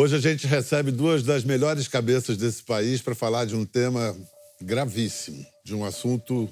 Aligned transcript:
Hoje 0.00 0.14
a 0.14 0.20
gente 0.20 0.46
recebe 0.46 0.92
duas 0.92 1.24
das 1.24 1.42
melhores 1.42 1.88
cabeças 1.88 2.36
desse 2.36 2.62
país 2.62 3.02
para 3.02 3.16
falar 3.16 3.46
de 3.46 3.56
um 3.56 3.64
tema 3.64 4.16
gravíssimo, 4.62 5.44
de 5.64 5.74
um 5.74 5.84
assunto 5.84 6.48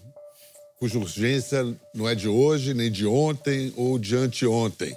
cuja 0.81 0.99
urgência 0.99 1.65
não 1.95 2.09
é 2.09 2.17
de 2.17 2.27
hoje, 2.27 2.75
nem 2.75 2.91
de 2.91 3.07
ontem 3.07 3.73
ou 3.77 4.01
de 4.01 4.17
anteontem. 4.17 4.97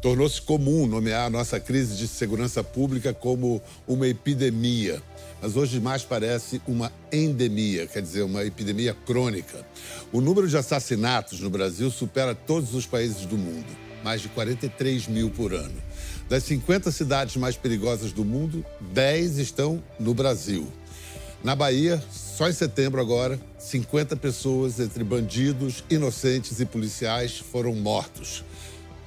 Tornou-se 0.00 0.40
comum 0.40 0.86
nomear 0.86 1.26
a 1.26 1.30
nossa 1.30 1.60
crise 1.60 1.94
de 1.94 2.08
segurança 2.08 2.64
pública 2.64 3.12
como 3.12 3.60
uma 3.86 4.08
epidemia, 4.08 5.02
mas 5.42 5.56
hoje 5.56 5.78
mais 5.78 6.02
parece 6.02 6.58
uma 6.66 6.90
endemia, 7.12 7.86
quer 7.86 8.00
dizer, 8.00 8.22
uma 8.22 8.46
epidemia 8.46 8.94
crônica. 8.94 9.62
O 10.10 10.22
número 10.22 10.48
de 10.48 10.56
assassinatos 10.56 11.38
no 11.40 11.50
Brasil 11.50 11.90
supera 11.90 12.34
todos 12.34 12.74
os 12.74 12.86
países 12.86 13.26
do 13.26 13.36
mundo, 13.36 13.76
mais 14.02 14.22
de 14.22 14.30
43 14.30 15.06
mil 15.06 15.28
por 15.28 15.52
ano. 15.52 15.89
Das 16.30 16.44
50 16.44 16.92
cidades 16.92 17.34
mais 17.34 17.56
perigosas 17.56 18.12
do 18.12 18.24
mundo, 18.24 18.64
10 18.92 19.38
estão 19.38 19.82
no 19.98 20.14
Brasil. 20.14 20.64
Na 21.42 21.56
Bahia, 21.56 22.00
só 22.08 22.48
em 22.48 22.52
setembro 22.52 23.00
agora, 23.00 23.36
50 23.58 24.14
pessoas, 24.14 24.78
entre 24.78 25.02
bandidos, 25.02 25.82
inocentes 25.90 26.60
e 26.60 26.64
policiais, 26.64 27.36
foram 27.36 27.74
mortos 27.74 28.44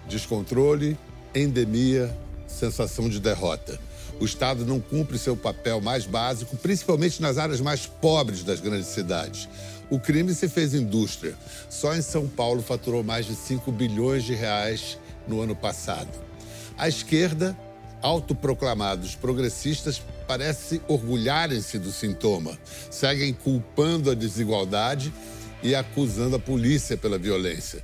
descontrole, 0.05 0.97
endemia, 1.33 2.13
sensação 2.45 3.07
de 3.07 3.21
derrota. 3.21 3.79
O 4.19 4.25
Estado 4.25 4.65
não 4.65 4.81
cumpre 4.81 5.17
seu 5.17 5.37
papel 5.37 5.79
mais 5.79 6.05
básico, 6.05 6.57
principalmente 6.57 7.21
nas 7.21 7.37
áreas 7.37 7.61
mais 7.61 7.85
pobres 7.85 8.43
das 8.43 8.59
grandes 8.59 8.87
cidades. 8.87 9.47
O 9.89 9.97
crime 9.97 10.35
se 10.35 10.49
fez 10.49 10.73
indústria. 10.73 11.35
Só 11.69 11.95
em 11.95 12.01
São 12.01 12.27
Paulo 12.27 12.61
faturou 12.61 13.01
mais 13.01 13.25
de 13.25 13.33
5 13.33 13.71
bilhões 13.71 14.25
de 14.25 14.35
reais 14.35 14.99
no 15.25 15.39
ano 15.39 15.55
passado. 15.55 16.32
A 16.77 16.87
esquerda, 16.87 17.57
autoproclamados 18.01 19.15
progressistas, 19.15 20.01
parece 20.27 20.81
orgulharem-se 20.87 21.79
do 21.79 21.91
sintoma. 21.91 22.57
Seguem 22.89 23.33
culpando 23.33 24.11
a 24.11 24.15
desigualdade 24.15 25.13
e 25.61 25.73
acusando 25.75 26.35
a 26.35 26.39
polícia 26.39 26.97
pela 26.97 27.17
violência 27.17 27.83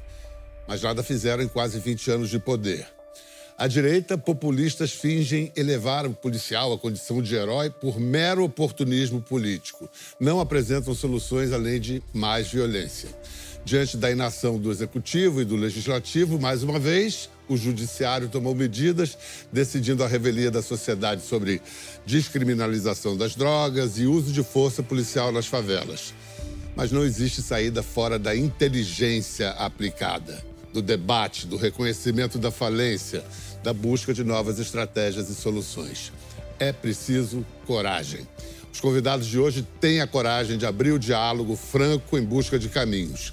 mas 0.70 0.84
nada 0.84 1.02
fizeram 1.02 1.42
em 1.42 1.48
quase 1.48 1.80
20 1.80 2.12
anos 2.12 2.30
de 2.30 2.38
poder. 2.38 2.88
À 3.58 3.66
direita, 3.66 4.20
populistas 4.20 4.92
fingem 4.92 5.52
elevar 5.56 6.06
o 6.06 6.14
policial 6.14 6.72
à 6.72 6.78
condição 6.78 7.24
de 7.24 7.36
herói 7.36 7.72
por 7.72 8.00
mero 8.00 8.44
oportunismo 8.44 9.20
político. 9.20 9.90
Não 10.20 10.40
apresentam 10.40 10.94
soluções 10.94 11.52
além 11.52 11.80
de 11.80 12.04
mais 12.14 12.50
violência. 12.50 13.10
Diante 13.70 13.98
da 13.98 14.10
inação 14.10 14.58
do 14.58 14.72
executivo 14.72 15.40
e 15.40 15.46
do 15.46 15.56
legislativo, 15.56 16.40
mais 16.40 16.64
uma 16.64 16.80
vez, 16.80 17.30
o 17.48 17.56
judiciário 17.56 18.28
tomou 18.28 18.56
medidas, 18.56 19.16
decidindo 19.54 20.04
a 20.04 20.08
revelia 20.08 20.50
da 20.50 20.64
sociedade 20.64 21.22
sobre 21.22 21.62
descriminalização 22.04 23.16
das 23.16 23.36
drogas 23.36 24.00
e 24.00 24.08
uso 24.08 24.34
de 24.34 24.42
força 24.42 24.82
policial 24.82 25.32
nas 25.32 25.46
favelas. 25.46 26.16
Mas 26.76 26.92
não 26.92 27.04
existe 27.04 27.44
saída 27.44 27.84
fora 27.84 28.18
da 28.18 28.36
inteligência 28.36 29.52
aplicada 29.52 30.44
do 30.74 30.82
debate, 30.82 31.46
do 31.46 31.56
reconhecimento 31.56 32.40
da 32.40 32.50
falência, 32.50 33.24
da 33.64 33.72
busca 33.72 34.16
de 34.16 34.24
novas 34.24 34.58
estratégias 34.58 35.30
e 35.30 35.36
soluções. 35.36 36.12
É 36.58 36.74
preciso 36.74 37.46
coragem. 37.68 38.28
Os 38.74 38.80
convidados 38.80 39.28
de 39.28 39.38
hoje 39.38 39.68
têm 39.80 40.02
a 40.02 40.08
coragem 40.08 40.58
de 40.58 40.66
abrir 40.66 40.92
o 40.92 40.98
diálogo 40.98 41.56
franco 41.56 42.18
em 42.18 42.24
busca 42.24 42.58
de 42.58 42.68
caminhos. 42.68 43.32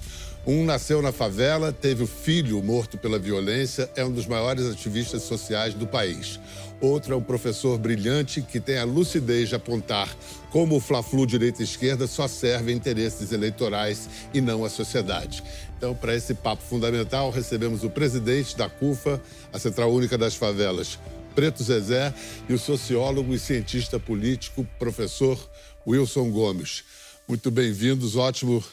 Um 0.49 0.63
nasceu 0.63 1.01
na 1.01 1.11
favela, 1.11 1.73
teve 1.73 2.03
o 2.03 2.07
filho 2.07 2.63
morto 2.63 2.97
pela 2.97 3.19
violência, 3.19 3.91
é 3.97 4.05
um 4.05 4.11
dos 4.13 4.25
maiores 4.25 4.65
ativistas 4.65 5.23
sociais 5.23 5.73
do 5.73 5.85
país. 5.85 6.39
Outro 6.79 7.13
é 7.13 7.17
um 7.17 7.21
professor 7.21 7.77
brilhante 7.77 8.41
que 8.41 8.57
tem 8.61 8.77
a 8.77 8.85
lucidez 8.85 9.49
de 9.49 9.55
apontar 9.55 10.07
como 10.49 10.77
o 10.77 10.79
Fla-Flu 10.79 11.27
direita 11.27 11.61
e 11.61 11.65
esquerda 11.65 12.07
só 12.07 12.29
serve 12.29 12.71
a 12.71 12.73
interesses 12.73 13.33
eleitorais 13.33 14.09
e 14.33 14.39
não 14.39 14.63
a 14.63 14.69
sociedade. 14.69 15.43
Então, 15.77 15.93
para 15.93 16.15
esse 16.15 16.33
papo 16.33 16.63
fundamental, 16.63 17.29
recebemos 17.29 17.83
o 17.83 17.89
presidente 17.89 18.55
da 18.55 18.69
CUFA, 18.69 19.21
a 19.51 19.59
Central 19.59 19.91
Única 19.91 20.17
das 20.17 20.35
Favelas, 20.35 20.97
Preto 21.35 21.61
Zezé, 21.61 22.13
e 22.47 22.53
o 22.53 22.57
sociólogo 22.57 23.33
e 23.33 23.39
cientista 23.39 23.99
político, 23.99 24.65
professor 24.79 25.37
Wilson 25.85 26.31
Gomes. 26.31 26.85
Muito 27.27 27.51
bem-vindos, 27.51 28.15
ótimo, 28.15 28.63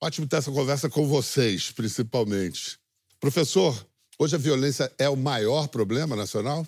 ótimo 0.00 0.26
ter 0.26 0.36
essa 0.36 0.50
conversa 0.50 0.88
com 0.88 1.06
vocês, 1.06 1.72
principalmente. 1.72 2.78
Professor, 3.20 3.86
hoje 4.18 4.34
a 4.34 4.38
violência 4.38 4.92
é 4.98 5.08
o 5.08 5.16
maior 5.16 5.68
problema 5.68 6.14
nacional? 6.14 6.66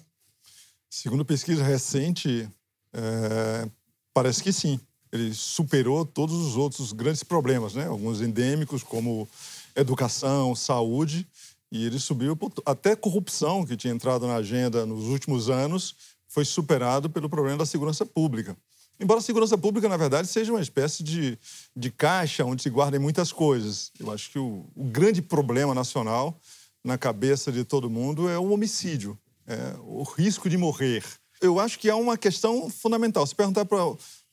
Segundo 0.91 1.25
pesquisa 1.25 1.63
recente, 1.63 2.49
é, 2.93 3.69
parece 4.13 4.43
que 4.43 4.53
sim. 4.53 4.81
Ele 5.13 5.33
superou 5.33 6.05
todos 6.05 6.35
os 6.35 6.57
outros 6.57 6.93
grandes 6.93 7.23
problemas, 7.23 7.75
né? 7.75 7.87
Alguns 7.87 8.21
endêmicos, 8.21 8.83
como 8.83 9.29
educação, 9.75 10.55
saúde, 10.55 11.27
e 11.71 11.85
ele 11.85 11.99
subiu 11.99 12.39
até 12.65 12.97
corrupção, 12.97 13.65
que 13.65 13.77
tinha 13.77 13.93
entrado 13.93 14.27
na 14.27 14.37
agenda 14.37 14.85
nos 14.85 15.05
últimos 15.05 15.49
anos, 15.49 15.95
foi 16.27 16.45
superado 16.45 17.09
pelo 17.09 17.29
problema 17.29 17.59
da 17.59 17.67
segurança 17.67 18.05
pública. 18.05 18.57
Embora 19.01 19.21
a 19.21 19.23
segurança 19.23 19.57
pública, 19.57 19.89
na 19.89 19.97
verdade, 19.97 20.27
seja 20.27 20.53
uma 20.53 20.61
espécie 20.61 21.05
de, 21.05 21.39
de 21.75 21.91
caixa 21.91 22.45
onde 22.45 22.63
se 22.63 22.71
guardem 22.71 22.99
muitas 22.99 23.31
coisas. 23.31 23.93
Eu 23.99 24.11
acho 24.11 24.31
que 24.31 24.39
o, 24.39 24.65
o 24.75 24.85
grande 24.85 25.23
problema 25.23 25.73
nacional, 25.73 26.41
na 26.83 26.99
cabeça 26.99 27.53
de 27.53 27.65
todo 27.65 27.89
mundo, 27.89 28.29
é 28.29 28.39
o 28.39 28.51
homicídio, 28.51 29.17
é 29.47 29.77
o 29.85 30.03
risco 30.03 30.51
de 30.51 30.57
morrer. 30.57 31.05
Eu 31.41 31.61
acho 31.61 31.79
que 31.79 31.89
há 31.89 31.95
uma 31.95 32.19
questão 32.19 32.69
fundamental. 32.69 33.25
Se 33.25 33.35
perguntar 33.35 33.65
para 33.65 33.85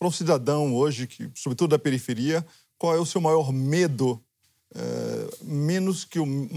um 0.02 0.12
cidadão 0.12 0.74
hoje, 0.74 1.06
que, 1.06 1.30
sobretudo 1.36 1.72
da 1.72 1.80
periferia, 1.80 2.44
qual 2.78 2.96
é 2.96 3.00
o 3.00 3.06
seu 3.06 3.22
maior 3.22 3.54
medo 3.54 4.20
Uh, 4.76 5.46
menos 5.46 6.04
que 6.04 6.20
o, 6.20 6.26
uh, 6.26 6.50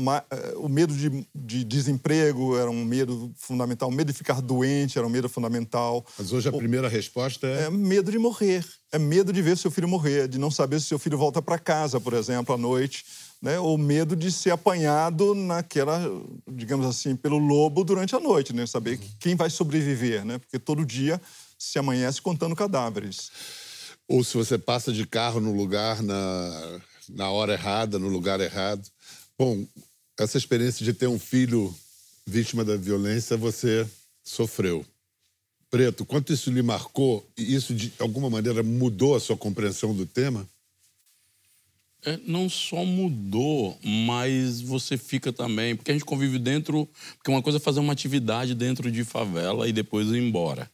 o 0.56 0.68
medo 0.68 0.92
de, 0.92 1.24
de, 1.32 1.62
desemprego 1.62 2.56
era 2.58 2.68
um 2.68 2.84
medo 2.84 3.32
fundamental, 3.36 3.88
o 3.88 3.92
medo 3.92 4.10
de 4.10 4.18
ficar 4.18 4.42
doente 4.42 4.98
era 4.98 5.06
um 5.06 5.10
medo 5.10 5.28
fundamental. 5.28 6.04
Mas 6.18 6.32
hoje 6.32 6.48
a 6.48 6.50
o, 6.50 6.58
primeira 6.58 6.88
resposta 6.88 7.46
é... 7.46 7.66
É 7.66 7.70
medo 7.70 8.10
de 8.10 8.18
morrer, 8.18 8.66
é 8.90 8.98
medo 8.98 9.32
de 9.32 9.40
ver 9.40 9.56
seu 9.56 9.70
filho 9.70 9.86
morrer, 9.86 10.26
de 10.26 10.36
não 10.36 10.50
saber 10.50 10.80
se 10.80 10.86
seu 10.86 10.98
filho 10.98 11.16
volta 11.16 11.40
para 11.40 11.60
casa, 11.60 12.00
por 12.00 12.12
exemplo, 12.12 12.52
à 12.52 12.58
noite, 12.58 13.04
né? 13.40 13.56
ou 13.60 13.78
medo 13.78 14.16
de 14.16 14.32
ser 14.32 14.50
apanhado 14.50 15.32
naquela, 15.36 16.00
digamos 16.50 16.86
assim, 16.86 17.14
pelo 17.14 17.38
lobo 17.38 17.84
durante 17.84 18.16
a 18.16 18.20
noite, 18.20 18.52
né? 18.52 18.66
saber 18.66 18.98
uhum. 18.98 19.08
quem 19.20 19.36
vai 19.36 19.48
sobreviver, 19.48 20.24
né? 20.24 20.38
porque 20.38 20.58
todo 20.58 20.84
dia 20.84 21.20
se 21.56 21.78
amanhece 21.78 22.20
contando 22.20 22.56
cadáveres. 22.56 23.30
Ou 24.08 24.24
se 24.24 24.36
você 24.36 24.58
passa 24.58 24.92
de 24.92 25.06
carro 25.06 25.38
no 25.38 25.54
lugar 25.54 26.02
na 26.02 26.80
na 27.08 27.30
hora 27.30 27.54
errada, 27.54 27.98
no 27.98 28.08
lugar 28.08 28.40
errado. 28.40 28.86
Bom, 29.38 29.66
essa 30.18 30.36
experiência 30.36 30.84
de 30.84 30.92
ter 30.92 31.06
um 31.06 31.18
filho 31.18 31.74
vítima 32.26 32.64
da 32.64 32.76
violência, 32.76 33.36
você 33.36 33.86
sofreu. 34.22 34.84
Preto, 35.70 36.04
quanto 36.04 36.32
isso 36.32 36.50
lhe 36.50 36.62
marcou 36.62 37.26
e 37.36 37.54
isso 37.54 37.74
de 37.74 37.92
alguma 37.98 38.28
maneira 38.30 38.62
mudou 38.62 39.14
a 39.14 39.20
sua 39.20 39.36
compreensão 39.36 39.94
do 39.94 40.06
tema? 40.06 40.48
É, 42.04 42.18
não 42.24 42.48
só 42.48 42.84
mudou, 42.84 43.76
mas 43.82 44.60
você 44.60 44.96
fica 44.96 45.32
também. 45.32 45.74
Porque 45.74 45.90
a 45.90 45.94
gente 45.94 46.04
convive 46.04 46.38
dentro. 46.38 46.88
Porque 47.16 47.30
uma 47.30 47.42
coisa 47.42 47.58
é 47.58 47.60
fazer 47.60 47.80
uma 47.80 47.92
atividade 47.92 48.54
dentro 48.54 48.90
de 48.90 49.04
favela 49.04 49.68
e 49.68 49.72
depois 49.72 50.08
ir 50.08 50.18
embora. 50.18 50.70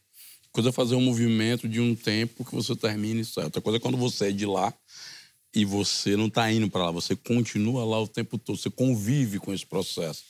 Coisa 0.51 0.69
é 0.69 0.71
fazer 0.71 0.95
um 0.95 1.01
movimento 1.01 1.67
de 1.67 1.81
um 1.81 1.93
tempo 1.95 2.45
que 2.45 2.55
você 2.55 2.75
termine 2.75 3.25
certo. 3.25 3.45
Outra 3.45 3.61
coisa 3.61 3.77
é 3.77 3.79
quando 3.79 3.97
você 3.97 4.29
é 4.29 4.31
de 4.31 4.45
lá 4.45 4.73
e 5.55 5.63
você 5.63 6.17
não 6.17 6.27
está 6.27 6.51
indo 6.51 6.69
para 6.69 6.85
lá, 6.85 6.91
você 6.91 7.15
continua 7.15 7.85
lá 7.85 8.01
o 8.01 8.07
tempo 8.07 8.37
todo, 8.37 8.57
você 8.57 8.69
convive 8.69 9.39
com 9.39 9.53
esse 9.53 9.65
processo. 9.65 10.23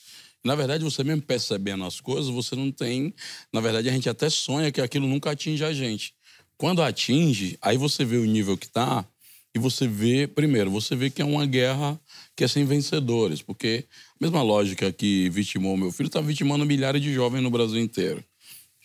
Na 0.43 0.53
verdade, 0.53 0.83
você 0.83 1.03
mesmo 1.03 1.23
percebendo 1.23 1.83
as 1.83 1.99
coisas, 1.99 2.31
você 2.31 2.55
não 2.55 2.71
tem. 2.71 3.11
Na 3.51 3.59
verdade, 3.59 3.89
a 3.89 3.91
gente 3.91 4.07
até 4.07 4.29
sonha 4.29 4.71
que 4.71 4.79
aquilo 4.79 5.07
nunca 5.07 5.31
atinge 5.31 5.65
a 5.65 5.73
gente. 5.73 6.13
Quando 6.55 6.83
atinge, 6.83 7.57
aí 7.59 7.77
você 7.77 8.05
vê 8.05 8.17
o 8.17 8.25
nível 8.25 8.55
que 8.55 8.67
está 8.67 9.03
e 9.55 9.59
você 9.59 9.87
vê, 9.87 10.27
primeiro, 10.27 10.69
você 10.69 10.95
vê 10.95 11.09
que 11.09 11.21
é 11.21 11.25
uma 11.25 11.45
guerra 11.45 11.99
que 12.35 12.43
é 12.43 12.47
sem 12.47 12.63
vencedores, 12.63 13.41
porque 13.41 13.85
a 14.11 14.23
mesma 14.23 14.43
lógica 14.43 14.91
que 14.91 15.29
vitimou 15.29 15.75
meu 15.75 15.91
filho 15.91 16.07
está 16.07 16.21
vitimando 16.21 16.65
milhares 16.65 17.01
de 17.01 17.13
jovens 17.13 17.41
no 17.41 17.49
Brasil 17.49 17.79
inteiro. 17.79 18.23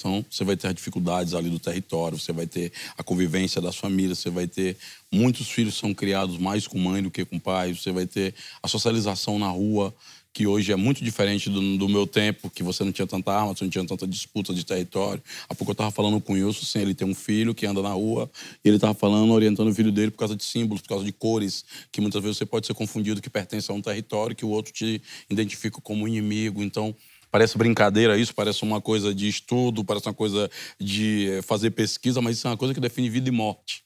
Então, 0.01 0.25
você 0.31 0.45
vai 0.45 0.57
ter 0.57 0.69
as 0.69 0.75
dificuldades 0.75 1.35
ali 1.35 1.51
do 1.51 1.59
território, 1.59 2.19
você 2.19 2.33
vai 2.33 2.47
ter 2.47 2.73
a 2.97 3.03
convivência 3.03 3.61
das 3.61 3.77
famílias, 3.77 4.19
você 4.19 4.31
vai 4.31 4.47
ter 4.47 4.77
muitos 5.13 5.51
filhos 5.51 5.77
são 5.77 5.93
criados 5.93 6.39
mais 6.39 6.67
com 6.67 6.79
mãe 6.79 7.03
do 7.03 7.11
que 7.11 7.25
com 7.25 7.39
pai, 7.39 7.75
você 7.75 7.93
vai 7.93 8.07
ter 8.07 8.35
a 8.63 8.69
socialização 8.69 9.39
na 9.39 9.49
rua, 9.49 9.95
que 10.33 10.47
hoje 10.47 10.73
é 10.73 10.77
muito 10.77 11.03
diferente 11.03 11.51
do, 11.51 11.77
do, 11.77 11.89
meu 11.89 12.07
tempo, 12.07 12.49
que 12.49 12.63
você 12.63 12.85
não 12.85 12.93
tinha 12.93 13.07
tanta 13.07 13.33
arma, 13.33 13.55
você 13.55 13.65
não 13.65 13.71
tinha 13.71 13.85
tanta 13.85 14.07
disputa 14.07 14.55
de 14.55 14.65
território. 14.65 15.21
Há 15.49 15.55
pouco 15.55 15.71
eu 15.71 15.73
estava 15.73 15.91
falando 15.91 16.21
com 16.21 16.33
o 16.33 16.37
Wilson, 16.37 16.65
sem 16.65 16.83
ele 16.83 16.95
ter 16.95 17.05
um 17.05 17.15
filho 17.15 17.55
que 17.55 17.67
anda 17.67 17.83
na 17.83 17.91
rua, 17.91 18.31
e 18.65 18.69
ele 18.69 18.77
estava 18.77 18.95
falando, 18.95 19.33
orientando 19.33 19.69
o 19.69 19.75
filho 19.75 19.91
dele 19.91 20.11
por 20.11 20.19
causa 20.19 20.37
de 20.37 20.45
símbolos, 20.45 20.83
por 20.83 20.89
causa 20.89 21.05
de 21.05 21.13
cores, 21.13 21.65
que 21.91 22.01
muitas 22.01 22.23
vezes 22.23 22.39
você 22.39 22.47
pode 22.47 22.67
ser 22.67 22.75
confundido 22.75 23.21
que 23.21 23.29
pertence 23.29 23.71
a 23.71 23.75
um 23.75 23.83
território, 23.83 24.37
que 24.37 24.45
o 24.45 24.51
outro 24.51 24.73
te 24.73 25.03
identifica 25.29 25.81
como 25.81 26.07
inimigo. 26.07 26.63
Então, 26.63 26.95
Parece 27.31 27.57
brincadeira 27.57 28.19
isso, 28.19 28.35
parece 28.35 28.63
uma 28.63 28.81
coisa 28.81 29.15
de 29.15 29.29
estudo, 29.29 29.85
parece 29.85 30.07
uma 30.09 30.15
coisa 30.15 30.51
de 30.81 31.31
eh, 31.31 31.43
fazer 31.43 31.71
pesquisa, 31.71 32.21
mas 32.21 32.37
isso 32.37 32.47
é 32.47 32.51
uma 32.51 32.57
coisa 32.57 32.75
que 32.75 32.81
define 32.81 33.09
vida 33.09 33.29
e 33.29 33.33
morte 33.33 33.85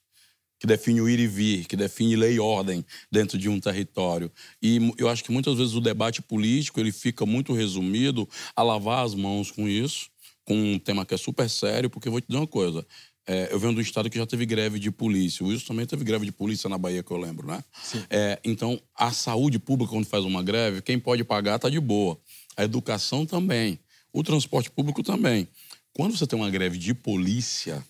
que 0.64 0.66
define 0.66 1.00
o 1.02 1.08
ir 1.08 1.18
e 1.18 1.26
vir, 1.26 1.66
que 1.66 1.76
define 1.76 2.16
lei 2.16 2.36
e 2.36 2.40
ordem 2.40 2.82
dentro 3.12 3.36
de 3.36 3.50
um 3.50 3.60
território. 3.60 4.32
E 4.62 4.94
eu 4.96 5.10
acho 5.10 5.22
que 5.22 5.30
muitas 5.30 5.58
vezes 5.58 5.74
o 5.74 5.80
debate 5.80 6.22
político 6.22 6.80
ele 6.80 6.90
fica 6.90 7.26
muito 7.26 7.52
resumido 7.52 8.26
a 8.56 8.62
lavar 8.62 9.04
as 9.04 9.14
mãos 9.14 9.50
com 9.50 9.68
isso, 9.68 10.08
com 10.42 10.54
um 10.54 10.78
tema 10.78 11.04
que 11.04 11.12
é 11.12 11.18
super 11.18 11.50
sério, 11.50 11.90
porque 11.90 12.08
eu 12.08 12.12
vou 12.12 12.20
te 12.20 12.28
dizer 12.28 12.38
uma 12.38 12.46
coisa. 12.46 12.86
É, 13.26 13.48
eu 13.50 13.58
venho 13.58 13.72
de 13.72 13.78
um 13.78 13.82
estado 13.82 14.08
que 14.08 14.18
já 14.18 14.26
teve 14.26 14.44
greve 14.44 14.78
de 14.78 14.90
polícia. 14.90 15.44
O 15.44 15.48
Wilson 15.48 15.66
também 15.66 15.86
teve 15.86 16.04
greve 16.04 16.26
de 16.26 16.32
polícia 16.32 16.68
na 16.68 16.76
Bahia, 16.76 17.02
que 17.02 17.10
eu 17.10 17.16
lembro, 17.16 17.46
né? 17.46 17.62
É, 18.10 18.38
então, 18.44 18.78
a 18.94 19.12
saúde 19.12 19.58
pública, 19.58 19.92
quando 19.92 20.06
faz 20.06 20.24
uma 20.24 20.42
greve, 20.42 20.82
quem 20.82 20.98
pode 20.98 21.24
pagar 21.24 21.56
está 21.56 21.70
de 21.70 21.80
boa. 21.80 22.18
A 22.56 22.64
educação 22.64 23.26
também. 23.26 23.78
O 24.12 24.22
transporte 24.22 24.70
público 24.70 25.02
também. 25.02 25.48
Quando 25.92 26.16
você 26.16 26.26
tem 26.26 26.38
uma 26.38 26.50
greve 26.50 26.78
de 26.78 26.94
polícia, 26.94 27.84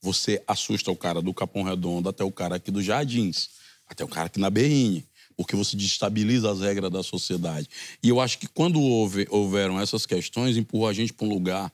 você 0.00 0.42
assusta 0.46 0.90
o 0.90 0.96
cara 0.96 1.20
do 1.20 1.34
Capão 1.34 1.62
Redondo 1.62 2.08
até 2.08 2.22
o 2.22 2.30
cara 2.30 2.56
aqui 2.56 2.70
dos 2.70 2.84
Jardins, 2.84 3.50
até 3.86 4.04
o 4.04 4.08
cara 4.08 4.26
aqui 4.26 4.38
na 4.38 4.50
Berrine, 4.50 5.06
porque 5.36 5.56
você 5.56 5.76
destabiliza 5.76 6.50
as 6.50 6.60
regras 6.60 6.90
da 6.90 7.02
sociedade. 7.02 7.68
E 8.02 8.08
eu 8.08 8.20
acho 8.20 8.38
que 8.38 8.46
quando 8.46 8.80
houve, 8.80 9.26
houveram 9.30 9.80
essas 9.80 10.06
questões, 10.06 10.56
empurrou 10.56 10.88
a 10.88 10.92
gente 10.92 11.12
para 11.12 11.26
um 11.26 11.30
lugar 11.30 11.72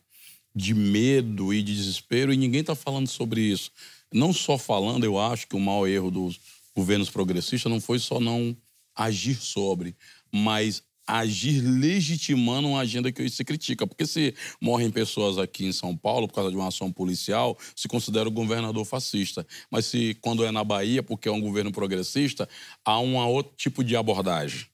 de 0.55 0.75
medo 0.75 1.53
e 1.55 1.63
de 1.63 1.75
desespero, 1.75 2.33
e 2.33 2.37
ninguém 2.37 2.61
está 2.61 2.75
falando 2.75 3.09
sobre 3.09 3.41
isso. 3.41 3.71
Não 4.13 4.33
só 4.33 4.59
falando, 4.59 5.05
eu 5.05 5.19
acho 5.19 5.47
que 5.47 5.57
o 5.57 5.61
maior 5.61 5.87
erro 5.87 6.11
dos 6.11 6.41
governos 6.75 7.09
progressistas 7.09 7.71
não 7.71 7.81
foi 7.81 7.99
só 7.99 8.21
não 8.21 8.57
agir 8.95 9.37
sobre, 9.37 9.97
mas 10.31 10.83
agir 11.07 11.61
legitimando 11.61 12.69
uma 12.69 12.81
agenda 12.81 13.11
que 13.11 13.23
hoje 13.23 13.35
se 13.35 13.45
critica. 13.45 13.87
Porque 13.87 14.07
se 14.07 14.35
morrem 14.61 14.91
pessoas 14.91 15.39
aqui 15.39 15.67
em 15.67 15.73
São 15.73 15.97
Paulo 15.97 16.29
por 16.29 16.35
causa 16.35 16.51
de 16.51 16.57
uma 16.57 16.69
ação 16.69 16.91
policial, 16.91 17.59
se 17.75 17.89
considera 17.89 18.29
o 18.29 18.33
governador 18.33 18.85
fascista. 18.85 19.47
Mas 19.71 19.87
se 19.87 20.17
quando 20.21 20.45
é 20.45 20.51
na 20.51 20.65
Bahia, 20.65 21.03
porque 21.03 21.29
é 21.29 21.33
um 21.33 21.41
governo 21.41 21.73
progressista, 21.73 22.49
há 22.85 22.99
um 23.01 23.17
outro 23.17 23.53
tipo 23.57 23.83
de 23.83 23.97
abordagem. 23.97 24.67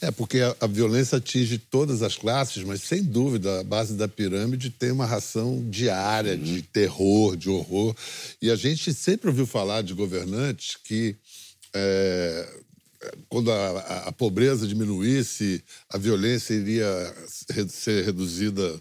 É, 0.00 0.10
porque 0.10 0.40
a, 0.40 0.56
a, 0.60 0.66
violência 0.66 1.18
atinge 1.18 1.58
todas 1.58 2.02
as 2.02 2.16
classes, 2.16 2.62
mas 2.64 2.82
sem 2.82 3.02
dúvida 3.02 3.60
a 3.60 3.64
base 3.64 3.94
da 3.94 4.08
pirâmide 4.08 4.70
tem 4.70 4.90
uma 4.90 5.06
ração 5.06 5.64
diária 5.68 6.32
uhum. 6.32 6.42
de 6.42 6.62
terror, 6.62 7.36
de 7.36 7.48
horror. 7.48 7.94
E 8.40 8.50
a 8.50 8.56
gente 8.56 8.92
sempre 8.92 9.28
ouviu 9.28 9.46
falar 9.46 9.82
de 9.82 9.94
governantes 9.94 10.76
que 10.82 11.16
é, 11.74 12.48
quando 13.28 13.50
a, 13.50 13.80
a, 14.06 14.12
pobreza 14.12 14.66
diminuísse, 14.66 15.62
a 15.90 15.98
violência 15.98 16.54
iria 16.54 17.14
ser 17.68 18.04
reduzida 18.04 18.80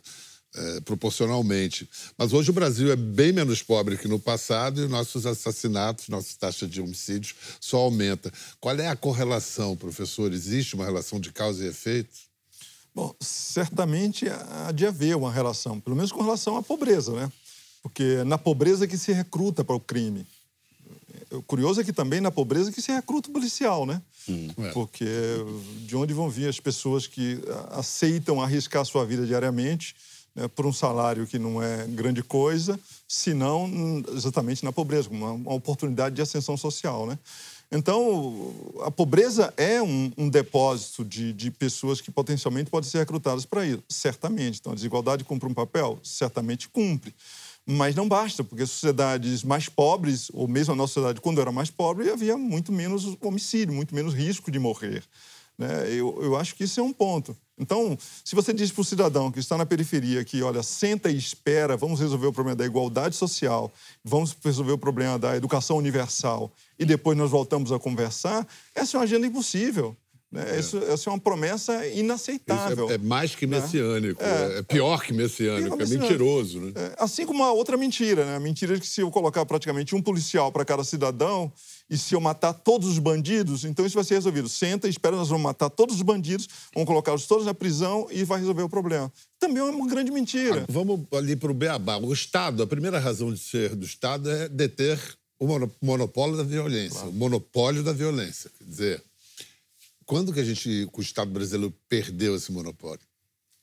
é, 0.55 0.79
proporcionalmente. 0.81 1.89
Mas 2.17 2.31
hoje 2.31 2.49
o 2.49 2.53
Brasil 2.53 2.91
é 2.91 2.95
bem 2.95 3.33
menos 3.33 3.61
pobre 3.61 3.97
que 3.97 4.07
no 4.07 4.19
passado 4.19 4.83
e 4.83 4.87
nossos 4.87 5.25
assassinatos, 5.25 6.07
nossa 6.07 6.37
taxa 6.39 6.67
de 6.67 6.81
homicídios 6.81 7.35
só 7.59 7.77
aumenta. 7.77 8.31
Qual 8.59 8.75
é 8.77 8.87
a 8.87 8.95
correlação, 8.95 9.75
professor? 9.75 10.31
Existe 10.31 10.75
uma 10.75 10.85
relação 10.85 11.19
de 11.19 11.31
causa 11.31 11.65
e 11.65 11.67
efeito? 11.67 12.15
Bom, 12.93 13.13
certamente 13.19 14.27
há 14.29 14.71
de 14.71 14.85
haver 14.85 15.17
uma 15.17 15.31
relação, 15.31 15.81
pelo 15.81 15.97
menos 15.97 16.13
com 16.13 16.21
relação 16.21 16.55
à 16.55 16.63
pobreza, 16.63 17.11
né? 17.11 17.29
Porque 17.83 18.23
na 18.23 18.37
pobreza 18.37 18.87
que 18.87 18.97
se 18.97 19.11
recruta 19.11 19.63
para 19.63 19.75
o 19.75 19.79
crime. 19.79 20.25
Curioso 21.47 21.81
é 21.81 21.83
que 21.83 21.93
também 21.93 22.21
na 22.21 22.31
pobreza 22.31 22.71
que 22.71 22.81
se 22.81 22.91
recruta 22.91 23.29
o 23.29 23.33
policial, 23.33 23.85
né? 23.85 24.01
Hum. 24.27 24.49
Porque 24.73 25.05
de 25.85 25.95
onde 25.95 26.13
vão 26.13 26.29
vir 26.29 26.49
as 26.49 26.59
pessoas 26.59 27.07
que 27.07 27.39
aceitam 27.71 28.41
arriscar 28.41 28.81
a 28.81 28.85
sua 28.85 29.05
vida 29.05 29.25
diariamente 29.25 29.95
né, 30.35 30.47
por 30.49 30.65
um 30.65 30.73
salário 30.73 31.25
que 31.25 31.39
não 31.39 31.61
é 31.61 31.85
grande 31.87 32.21
coisa, 32.21 32.79
senão 33.07 34.03
exatamente 34.13 34.63
na 34.63 34.71
pobreza, 34.71 35.09
uma, 35.09 35.31
uma 35.31 35.53
oportunidade 35.53 36.15
de 36.15 36.21
ascensão 36.21 36.57
social, 36.57 37.07
né? 37.07 37.17
Então, 37.71 38.53
a 38.83 38.91
pobreza 38.91 39.51
é 39.57 39.81
um, 39.81 40.11
um 40.17 40.29
depósito 40.29 41.03
de, 41.03 41.33
de, 41.33 41.49
pessoas 41.49 41.99
que 41.99 42.11
potencialmente 42.11 42.69
podem 42.69 42.89
ser 42.89 42.99
recrutadas 42.99 43.43
para 43.45 43.65
isso, 43.65 43.83
certamente. 43.89 44.59
Então, 44.59 44.71
a 44.71 44.75
desigualdade 44.75 45.23
cumpre 45.23 45.49
um 45.49 45.53
papel? 45.53 45.99
Certamente 46.03 46.69
cumpre. 46.69 47.13
Mas 47.67 47.95
não 47.95 48.07
basta, 48.07 48.43
porque 48.43 48.65
sociedades 48.65 49.43
mais 49.43 49.67
pobres, 49.67 50.29
ou 50.33 50.47
mesmo 50.47 50.73
a 50.73 50.75
nossa 50.75 50.93
sociedade, 50.93 51.19
quando 51.19 51.41
era 51.41 51.51
mais 51.51 51.71
pobre, 51.71 52.09
havia 52.11 52.37
muito 52.37 52.71
menos 52.71 53.17
homicídio, 53.21 53.73
muito 53.73 53.95
menos 53.95 54.13
risco 54.13 54.51
de 54.51 54.59
morrer. 54.59 55.03
Né? 55.57 55.91
Eu, 55.91 56.19
eu 56.21 56.35
acho 56.35 56.53
que 56.55 56.65
isso 56.65 56.79
é 56.79 56.83
um 56.83 56.93
ponto. 56.93 57.35
Então, 57.57 57.97
se 58.23 58.35
você 58.35 58.53
diz 58.53 58.71
para 58.71 58.81
o 58.81 58.85
cidadão 58.85 59.31
que 59.31 59.39
está 59.39 59.57
na 59.57 59.65
periferia 59.65 60.23
que, 60.25 60.43
olha, 60.43 60.61
senta 60.61 61.09
e 61.09 61.17
espera, 61.17 61.77
vamos 61.77 61.99
resolver 61.99 62.27
o 62.27 62.33
problema 62.33 62.55
da 62.55 62.65
igualdade 62.65 63.15
social, 63.15 63.71
vamos 64.03 64.35
resolver 64.43 64.73
o 64.73 64.77
problema 64.77 65.17
da 65.17 65.35
educação 65.37 65.77
universal 65.77 66.51
e 66.77 66.85
depois 66.85 67.17
nós 67.17 67.31
voltamos 67.31 67.71
a 67.71 67.79
conversar, 67.79 68.45
essa 68.75 68.95
é 68.95 68.99
uma 68.99 69.05
agenda 69.05 69.25
impossível. 69.25 69.95
Né? 70.31 70.55
É. 70.55 70.59
Isso, 70.59 70.77
essa 70.77 71.09
é 71.09 71.13
uma 71.13 71.19
promessa 71.19 71.85
inaceitável. 71.87 72.89
É, 72.89 72.95
é, 72.95 72.97
mais 72.97 73.35
que 73.35 73.47
né? 73.47 73.59
messiânico, 73.59 74.21
né? 74.21 74.57
é, 74.59 74.61
pior 74.63 75.03
que 75.03 75.13
messiânico, 75.13 75.81
é 75.81 75.85
mentiroso. 75.85 76.59
Né? 76.59 76.73
É, 76.75 76.95
assim 76.97 77.25
como 77.25 77.39
uma 77.39 77.51
outra 77.51 77.77
mentira, 77.77 78.25
né? 78.25 78.35
a 78.35 78.39
mentira 78.39 78.75
de 78.75 78.81
que 78.81 78.87
se 78.87 79.01
eu 79.01 79.09
colocar 79.11 79.45
praticamente 79.45 79.95
um 79.95 80.01
policial 80.01 80.51
para 80.51 80.65
cada 80.65 80.83
cidadão 80.83 81.51
e 81.89 81.97
se 81.97 82.15
eu 82.15 82.19
matar 82.19 82.53
todos 82.53 82.89
os 82.89 82.99
bandidos, 82.99 83.63
então 83.63 83.85
isso 83.85 83.95
vai 83.95 84.03
ser 84.03 84.15
resolvido. 84.15 84.49
Senta, 84.49 84.87
espera, 84.87 85.15
nós 85.15 85.29
vamos 85.29 85.43
matar 85.43 85.69
todos 85.69 85.95
os 85.95 86.01
bandidos, 86.01 86.47
vamos 86.73 86.87
colocá-los 86.87 87.27
todos 87.27 87.45
na 87.45 87.53
prisão 87.53 88.07
e 88.11 88.23
vai 88.23 88.39
resolver 88.39 88.63
o 88.63 88.69
problema. 88.69 89.11
Também 89.39 89.59
é 89.59 89.63
uma 89.63 89.87
grande 89.87 90.11
mentira. 90.11 90.61
Ah, 90.61 90.65
vamos 90.67 91.01
ali 91.13 91.35
para 91.35 91.51
o 91.51 91.53
Beabá. 91.53 91.97
O 91.97 92.11
Estado, 92.11 92.63
a 92.63 92.67
primeira 92.67 92.99
razão 92.99 93.31
de 93.31 93.39
ser 93.39 93.75
do 93.75 93.85
Estado 93.85 94.29
é 94.29 94.49
deter 94.49 94.99
o 95.39 95.47
monopólio 95.81 96.37
da 96.37 96.43
violência, 96.43 96.99
claro. 96.99 97.09
o 97.09 97.13
monopólio 97.13 97.83
da 97.83 97.93
violência. 97.93 98.49
Quer 98.57 98.63
dizer, 98.63 99.03
quando 100.05 100.33
que 100.33 100.39
a 100.39 100.43
gente, 100.43 100.87
o 100.91 101.01
Estado 101.01 101.31
brasileiro, 101.31 101.73
perdeu 101.89 102.35
esse 102.35 102.51
monopólio? 102.51 103.05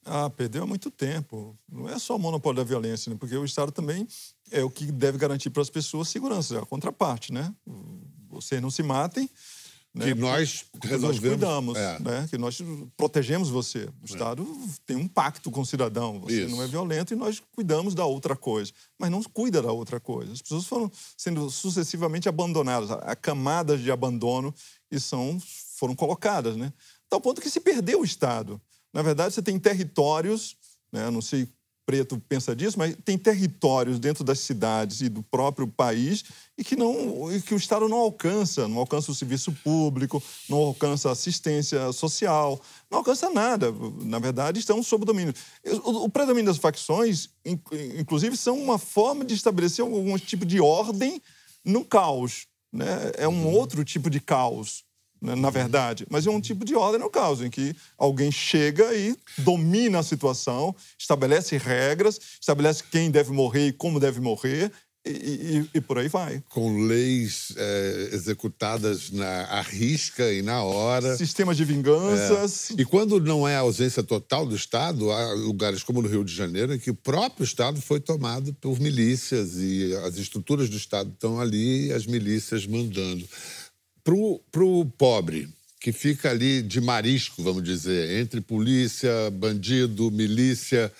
Ah, 0.04 0.28
perdeu 0.28 0.64
há 0.64 0.66
muito 0.66 0.90
tempo. 0.90 1.56
Não 1.70 1.88
é 1.88 1.98
só 1.98 2.16
o 2.16 2.18
monopólio 2.18 2.56
da 2.56 2.68
violência, 2.68 3.10
né? 3.10 3.16
porque 3.18 3.36
o 3.36 3.44
Estado 3.44 3.70
também 3.70 4.06
é 4.50 4.62
o 4.62 4.70
que 4.70 4.90
deve 4.90 5.16
garantir 5.16 5.50
para 5.50 5.62
as 5.62 5.70
pessoas 5.70 6.08
segurança, 6.08 6.56
é 6.56 6.58
a 6.58 6.66
contraparte, 6.66 7.32
né? 7.32 7.54
Vocês 8.28 8.60
não 8.60 8.70
se 8.70 8.82
matem. 8.82 9.30
Né? 9.94 10.06
Que 10.06 10.14
nós 10.14 10.64
resolvemos. 10.82 11.02
Nós 11.02 11.18
cuidamos, 11.20 11.76
é. 11.76 11.98
né? 12.00 12.26
Que 12.28 12.38
nós 12.38 12.58
protegemos 12.96 13.50
você. 13.50 13.88
O 14.00 14.06
Estado 14.06 14.42
é. 14.42 14.70
tem 14.86 14.96
um 14.96 15.06
pacto 15.06 15.50
com 15.50 15.60
o 15.60 15.66
cidadão. 15.66 16.18
Você 16.20 16.44
Isso. 16.44 16.56
não 16.56 16.62
é 16.62 16.66
violento 16.66 17.12
e 17.12 17.16
nós 17.16 17.42
cuidamos 17.54 17.94
da 17.94 18.06
outra 18.06 18.34
coisa. 18.34 18.72
Mas 18.98 19.10
não 19.10 19.22
cuida 19.22 19.60
da 19.60 19.70
outra 19.70 20.00
coisa. 20.00 20.32
As 20.32 20.40
pessoas 20.40 20.64
foram 20.64 20.90
sendo 21.14 21.50
sucessivamente 21.50 22.26
abandonadas. 22.26 22.90
Há 22.90 23.14
camadas 23.14 23.82
de 23.82 23.90
abandono 23.90 24.54
e 24.90 24.98
são 24.98 25.38
foram 25.76 25.94
colocadas, 25.94 26.56
né? 26.56 26.72
Tal 27.08 27.20
ponto 27.20 27.40
que 27.40 27.50
se 27.50 27.60
perdeu 27.60 28.00
o 28.00 28.04
Estado. 28.04 28.60
Na 28.92 29.02
verdade, 29.02 29.34
você 29.34 29.42
tem 29.42 29.58
territórios, 29.58 30.56
né? 30.92 31.10
não 31.10 31.22
sei 31.22 31.48
Preto 31.84 32.16
pensa 32.28 32.54
disso, 32.54 32.78
mas 32.78 32.96
tem 33.04 33.18
territórios 33.18 33.98
dentro 33.98 34.22
das 34.22 34.38
cidades 34.38 35.00
e 35.00 35.08
do 35.08 35.20
próprio 35.20 35.66
país 35.66 36.22
e 36.56 36.62
que 36.62 36.76
não 36.76 37.30
e 37.34 37.42
que 37.42 37.54
o 37.54 37.56
Estado 37.56 37.88
não 37.88 37.96
alcança, 37.96 38.68
não 38.68 38.78
alcança 38.78 39.10
o 39.10 39.14
serviço 39.14 39.50
público, 39.64 40.22
não 40.48 40.58
alcança 40.58 41.10
assistência 41.10 41.90
social, 41.90 42.60
não 42.88 42.98
alcança 42.98 43.28
nada. 43.30 43.74
Na 44.04 44.20
verdade, 44.20 44.60
estão 44.60 44.80
sob 44.80 45.04
domínio. 45.04 45.34
O, 45.82 46.04
o 46.04 46.08
predomínio 46.08 46.52
das 46.52 46.58
facções, 46.58 47.30
inclusive, 47.98 48.36
são 48.36 48.56
uma 48.60 48.78
forma 48.78 49.24
de 49.24 49.34
estabelecer 49.34 49.84
algum 49.84 50.16
tipo 50.16 50.46
de 50.46 50.60
ordem 50.60 51.20
no 51.64 51.84
caos. 51.84 52.46
Né? 52.72 53.10
É 53.16 53.26
um 53.26 53.52
outro 53.52 53.84
tipo 53.84 54.08
de 54.08 54.20
caos 54.20 54.84
na 55.22 55.50
verdade, 55.50 56.04
mas 56.10 56.26
é 56.26 56.30
um 56.30 56.40
tipo 56.40 56.64
de 56.64 56.74
ordem 56.74 57.00
no 57.00 57.08
caso, 57.08 57.46
em 57.46 57.50
que 57.50 57.74
alguém 57.96 58.32
chega 58.32 58.92
e 58.92 59.16
domina 59.38 60.00
a 60.00 60.02
situação, 60.02 60.74
estabelece 60.98 61.56
regras, 61.56 62.18
estabelece 62.40 62.82
quem 62.90 63.10
deve 63.10 63.30
morrer 63.30 63.68
e 63.68 63.72
como 63.72 64.00
deve 64.00 64.20
morrer, 64.20 64.72
e, 65.04 65.10
e, 65.10 65.70
e, 65.74 65.80
por 65.80 65.98
aí 65.98 66.06
vai. 66.06 66.42
Com 66.48 66.86
leis 66.86 67.52
é, 67.56 68.10
executadas 68.12 69.10
na 69.10 69.44
à 69.46 69.60
risca 69.60 70.32
e 70.32 70.42
na 70.42 70.62
hora. 70.62 71.16
Sistemas 71.16 71.56
de 71.56 71.64
vinganças. 71.64 72.70
É. 72.70 72.82
E 72.82 72.84
quando 72.84 73.20
não 73.20 73.46
é 73.46 73.56
a 73.56 73.60
ausência 73.60 74.04
total 74.04 74.46
do 74.46 74.54
Estado, 74.54 75.10
há 75.10 75.32
lugares 75.32 75.82
como 75.82 76.00
no 76.00 76.08
Rio 76.08 76.24
de 76.24 76.32
Janeiro 76.32 76.72
em 76.72 76.78
que 76.78 76.90
o 76.90 76.94
próprio 76.94 77.42
Estado 77.42 77.82
foi 77.82 77.98
tomado 77.98 78.54
por 78.54 78.78
milícias 78.78 79.56
e 79.56 79.92
as 80.04 80.16
estruturas 80.18 80.68
do 80.68 80.76
Estado 80.76 81.10
estão 81.10 81.40
ali 81.40 81.88
e 81.88 81.92
as 81.92 82.06
milícias 82.06 82.64
mandando 82.64 83.26
para 84.04 84.64
o 84.64 84.84
pobre, 84.84 85.48
que 85.80 85.92
fica 85.92 86.30
ali 86.30 86.62
de 86.62 86.80
marisco, 86.80 87.42
vamos 87.42 87.62
dizer, 87.62 88.20
entre 88.20 88.40
polícia, 88.40 89.30
bandido, 89.30 90.10
milícia, 90.10 90.92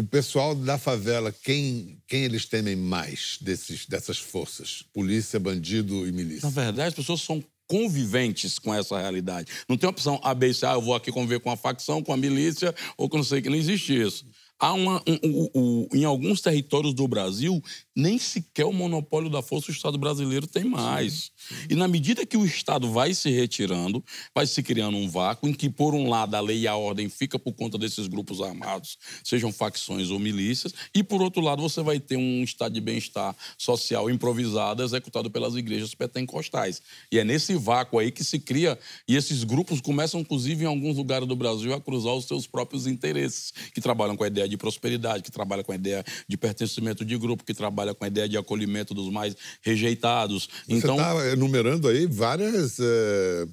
o 0.00 0.02
pessoal 0.02 0.54
da 0.54 0.78
favela, 0.78 1.30
quem, 1.30 1.98
quem 2.08 2.24
eles 2.24 2.46
temem 2.46 2.74
mais 2.74 3.36
desses, 3.40 3.84
dessas 3.84 4.18
forças? 4.18 4.82
Polícia, 4.94 5.38
bandido 5.38 6.06
e 6.06 6.12
milícia? 6.12 6.48
Na 6.48 6.54
verdade, 6.54 6.88
as 6.88 6.94
pessoas 6.94 7.20
são 7.20 7.44
conviventes 7.66 8.58
com 8.58 8.74
essa 8.74 8.98
realidade. 8.98 9.52
Não 9.68 9.76
tem 9.76 9.88
opção 9.88 10.18
A, 10.24 10.34
B, 10.34 10.52
C, 10.54 10.64
ah, 10.64 10.72
eu 10.72 10.82
vou 10.82 10.94
aqui 10.94 11.12
conviver 11.12 11.38
com 11.40 11.50
a 11.50 11.56
facção, 11.56 12.02
com 12.02 12.12
a 12.12 12.16
milícia, 12.16 12.74
ou 12.96 13.08
com 13.08 13.18
não 13.18 13.24
sei 13.24 13.42
que. 13.42 13.50
Não 13.50 13.56
existe 13.56 13.92
isso. 13.94 14.24
Há 14.60 14.74
uma, 14.74 15.02
um, 15.06 15.18
um, 15.24 15.48
um, 15.54 15.88
em 15.94 16.04
alguns 16.04 16.42
territórios 16.42 16.92
do 16.92 17.08
Brasil, 17.08 17.62
nem 17.96 18.18
sequer 18.18 18.66
o 18.66 18.72
monopólio 18.72 19.30
da 19.30 19.40
força 19.40 19.70
o 19.70 19.74
Estado 19.74 19.96
brasileiro 19.96 20.46
tem 20.46 20.64
mais. 20.64 21.12
Sim, 21.12 21.54
sim. 21.54 21.66
E 21.70 21.74
na 21.74 21.88
medida 21.88 22.26
que 22.26 22.36
o 22.36 22.44
Estado 22.44 22.90
vai 22.90 23.14
se 23.14 23.30
retirando, 23.30 24.04
vai 24.34 24.46
se 24.46 24.62
criando 24.62 24.98
um 24.98 25.08
vácuo 25.08 25.48
em 25.48 25.54
que, 25.54 25.70
por 25.70 25.94
um 25.94 26.10
lado, 26.10 26.34
a 26.34 26.40
lei 26.40 26.60
e 26.60 26.68
a 26.68 26.76
ordem 26.76 27.08
fica 27.08 27.38
por 27.38 27.54
conta 27.54 27.78
desses 27.78 28.06
grupos 28.06 28.42
armados, 28.42 28.98
sejam 29.24 29.50
facções 29.50 30.10
ou 30.10 30.18
milícias, 30.18 30.74
e, 30.94 31.02
por 31.02 31.22
outro 31.22 31.40
lado, 31.40 31.62
você 31.62 31.82
vai 31.82 31.98
ter 31.98 32.16
um 32.16 32.42
estado 32.42 32.74
de 32.74 32.80
bem-estar 32.82 33.34
social 33.56 34.10
improvisado 34.10 34.82
executado 34.82 35.30
pelas 35.30 35.54
igrejas 35.54 35.94
pentecostais. 35.94 36.82
E 37.10 37.18
é 37.18 37.24
nesse 37.24 37.54
vácuo 37.54 37.98
aí 37.98 38.10
que 38.10 38.22
se 38.22 38.38
cria, 38.38 38.78
e 39.08 39.16
esses 39.16 39.42
grupos 39.42 39.80
começam, 39.80 40.20
inclusive, 40.20 40.64
em 40.64 40.68
alguns 40.68 40.98
lugares 40.98 41.26
do 41.26 41.34
Brasil, 41.34 41.72
a 41.72 41.80
cruzar 41.80 42.14
os 42.14 42.26
seus 42.26 42.46
próprios 42.46 42.86
interesses, 42.86 43.52
que 43.72 43.80
trabalham 43.80 44.16
com 44.16 44.24
a 44.24 44.26
ideia 44.26 44.49
de 44.50 44.56
prosperidade, 44.56 45.22
que 45.22 45.30
trabalha 45.30 45.64
com 45.64 45.72
a 45.72 45.74
ideia 45.74 46.04
de 46.28 46.36
pertencimento 46.36 47.04
de 47.04 47.16
grupo, 47.16 47.44
que 47.44 47.54
trabalha 47.54 47.94
com 47.94 48.04
a 48.04 48.08
ideia 48.08 48.28
de 48.28 48.36
acolhimento 48.36 48.92
dos 48.92 49.10
mais 49.10 49.36
rejeitados. 49.62 50.48
Você 50.66 50.74
está 50.74 50.92
então... 50.92 51.26
enumerando 51.26 51.88
aí 51.88 52.06
várias. 52.06 52.78
É... 52.80 53.46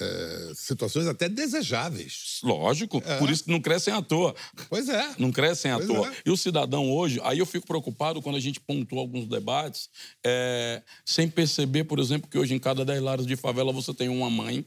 É, 0.00 0.52
situações 0.54 1.08
até 1.08 1.28
desejáveis. 1.28 2.38
Lógico, 2.44 3.02
é. 3.04 3.18
por 3.18 3.28
isso 3.28 3.42
que 3.42 3.50
não 3.50 3.60
crescem 3.60 3.92
à 3.92 4.00
toa. 4.00 4.32
Pois 4.68 4.88
é. 4.88 5.14
Não 5.18 5.32
crescem 5.32 5.72
à 5.72 5.80
toa. 5.80 6.06
É. 6.06 6.12
E 6.24 6.30
o 6.30 6.36
cidadão 6.36 6.88
hoje, 6.92 7.20
aí 7.24 7.40
eu 7.40 7.46
fico 7.46 7.66
preocupado 7.66 8.22
quando 8.22 8.36
a 8.36 8.40
gente 8.40 8.60
pontua 8.60 9.00
alguns 9.00 9.26
debates, 9.26 9.90
é, 10.24 10.82
sem 11.04 11.28
perceber, 11.28 11.82
por 11.82 11.98
exemplo, 11.98 12.30
que 12.30 12.38
hoje 12.38 12.54
em 12.54 12.60
cada 12.60 12.84
10 12.84 13.02
lares 13.02 13.26
de 13.26 13.34
favela 13.34 13.72
você 13.72 13.92
tem 13.92 14.08
uma 14.08 14.30
mãe 14.30 14.64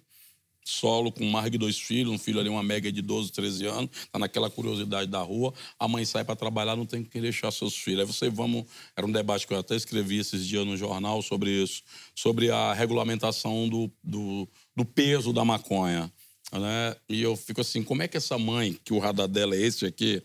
solo 0.64 1.12
com 1.12 1.26
mais 1.26 1.52
de 1.52 1.58
dois 1.58 1.80
filhos, 1.80 2.14
um 2.14 2.18
filho 2.18 2.40
ali, 2.40 2.50
uma 2.50 2.64
média 2.64 2.92
de 2.92 3.02
12, 3.02 3.32
13 3.32 3.66
anos, 3.66 3.90
tá 4.12 4.20
naquela 4.20 4.50
curiosidade 4.50 5.10
da 5.10 5.22
rua, 5.22 5.54
a 5.80 5.88
mãe 5.88 6.06
sai 6.06 6.24
para 6.24 6.36
trabalhar, 6.36 6.76
não 6.76 6.86
tem 6.86 7.04
que 7.04 7.20
deixar 7.20 7.52
seus 7.52 7.76
filhos. 7.76 8.02
Aí 8.02 8.06
você 8.06 8.30
vamos, 8.30 8.66
era 8.96 9.06
um 9.06 9.12
debate 9.12 9.48
que 9.48 9.54
eu 9.54 9.60
até 9.60 9.76
escrevi 9.76 10.20
esses 10.20 10.46
dias 10.46 10.66
no 10.66 10.78
jornal 10.78 11.22
sobre 11.22 11.52
isso, 11.52 11.84
sobre 12.16 12.52
a 12.52 12.74
regulamentação 12.74 13.68
do, 13.68 13.92
do, 14.04 14.48
do 14.76 14.86
peso 14.86 15.34
da 15.34 15.44
maconha, 15.44 16.12
né? 16.52 16.96
E 17.10 17.22
eu 17.22 17.36
fico 17.36 17.62
assim, 17.62 17.84
como 17.84 18.04
é 18.04 18.08
que 18.08 18.18
essa 18.18 18.38
mãe, 18.38 18.78
que 18.84 18.94
o 18.94 19.00
radar 19.00 19.28
dela 19.28 19.56
é 19.56 19.62
esse 19.62 19.86
aqui, 19.86 20.22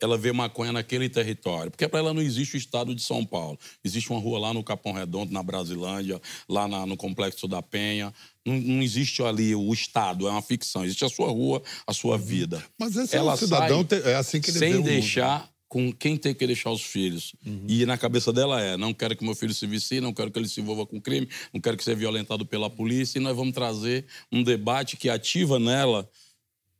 ela 0.00 0.18
vê 0.18 0.32
maconha 0.32 0.72
naquele 0.72 1.08
território. 1.08 1.70
Porque 1.70 1.88
para 1.88 2.00
ela 2.00 2.14
não 2.14 2.22
existe 2.22 2.56
o 2.56 2.58
estado 2.58 2.94
de 2.94 3.02
São 3.02 3.24
Paulo. 3.24 3.58
Existe 3.84 4.10
uma 4.10 4.20
rua 4.20 4.38
lá 4.38 4.54
no 4.54 4.62
Capão 4.62 4.92
Redondo, 4.92 5.32
na 5.32 5.42
Brasilândia, 5.42 6.20
lá 6.48 6.68
na, 6.68 6.84
no 6.84 6.96
Complexo 6.96 7.48
da 7.48 7.62
Penha. 7.62 8.12
Não, 8.44 8.54
não, 8.54 8.82
existe 8.82 9.22
ali 9.22 9.54
o 9.54 9.72
estado, 9.72 10.26
é 10.28 10.30
uma 10.30 10.42
ficção. 10.42 10.84
Existe 10.84 11.04
a 11.04 11.08
sua 11.08 11.30
rua, 11.30 11.62
a 11.86 11.92
sua 11.92 12.18
vida. 12.18 12.62
Mas 12.78 12.96
esse 12.96 13.16
ela 13.16 13.32
é 13.32 13.34
um 13.34 13.38
cidadão, 13.38 13.86
é 14.04 14.14
assim 14.14 14.40
que 14.40 14.50
ele 14.50 14.58
Sem 14.58 14.82
deixar 14.82 15.48
com 15.74 15.92
quem 15.92 16.16
tem 16.16 16.32
que 16.32 16.46
deixar 16.46 16.70
os 16.70 16.82
filhos. 16.82 17.34
Uhum. 17.44 17.64
E 17.66 17.84
na 17.84 17.98
cabeça 17.98 18.32
dela 18.32 18.60
é: 18.60 18.76
não 18.76 18.94
quero 18.94 19.16
que 19.16 19.24
meu 19.24 19.34
filho 19.34 19.52
se 19.52 19.66
vicie, 19.66 20.00
não 20.00 20.12
quero 20.12 20.30
que 20.30 20.38
ele 20.38 20.48
se 20.48 20.60
envolva 20.60 20.86
com 20.86 21.00
crime, 21.00 21.28
não 21.52 21.60
quero 21.60 21.76
que 21.76 21.82
seja 21.82 21.96
violentado 21.96 22.46
pela 22.46 22.70
polícia. 22.70 23.18
E 23.18 23.20
nós 23.20 23.36
vamos 23.36 23.54
trazer 23.54 24.06
um 24.30 24.42
debate 24.42 24.96
que 24.96 25.08
ativa 25.08 25.58
nela 25.58 26.08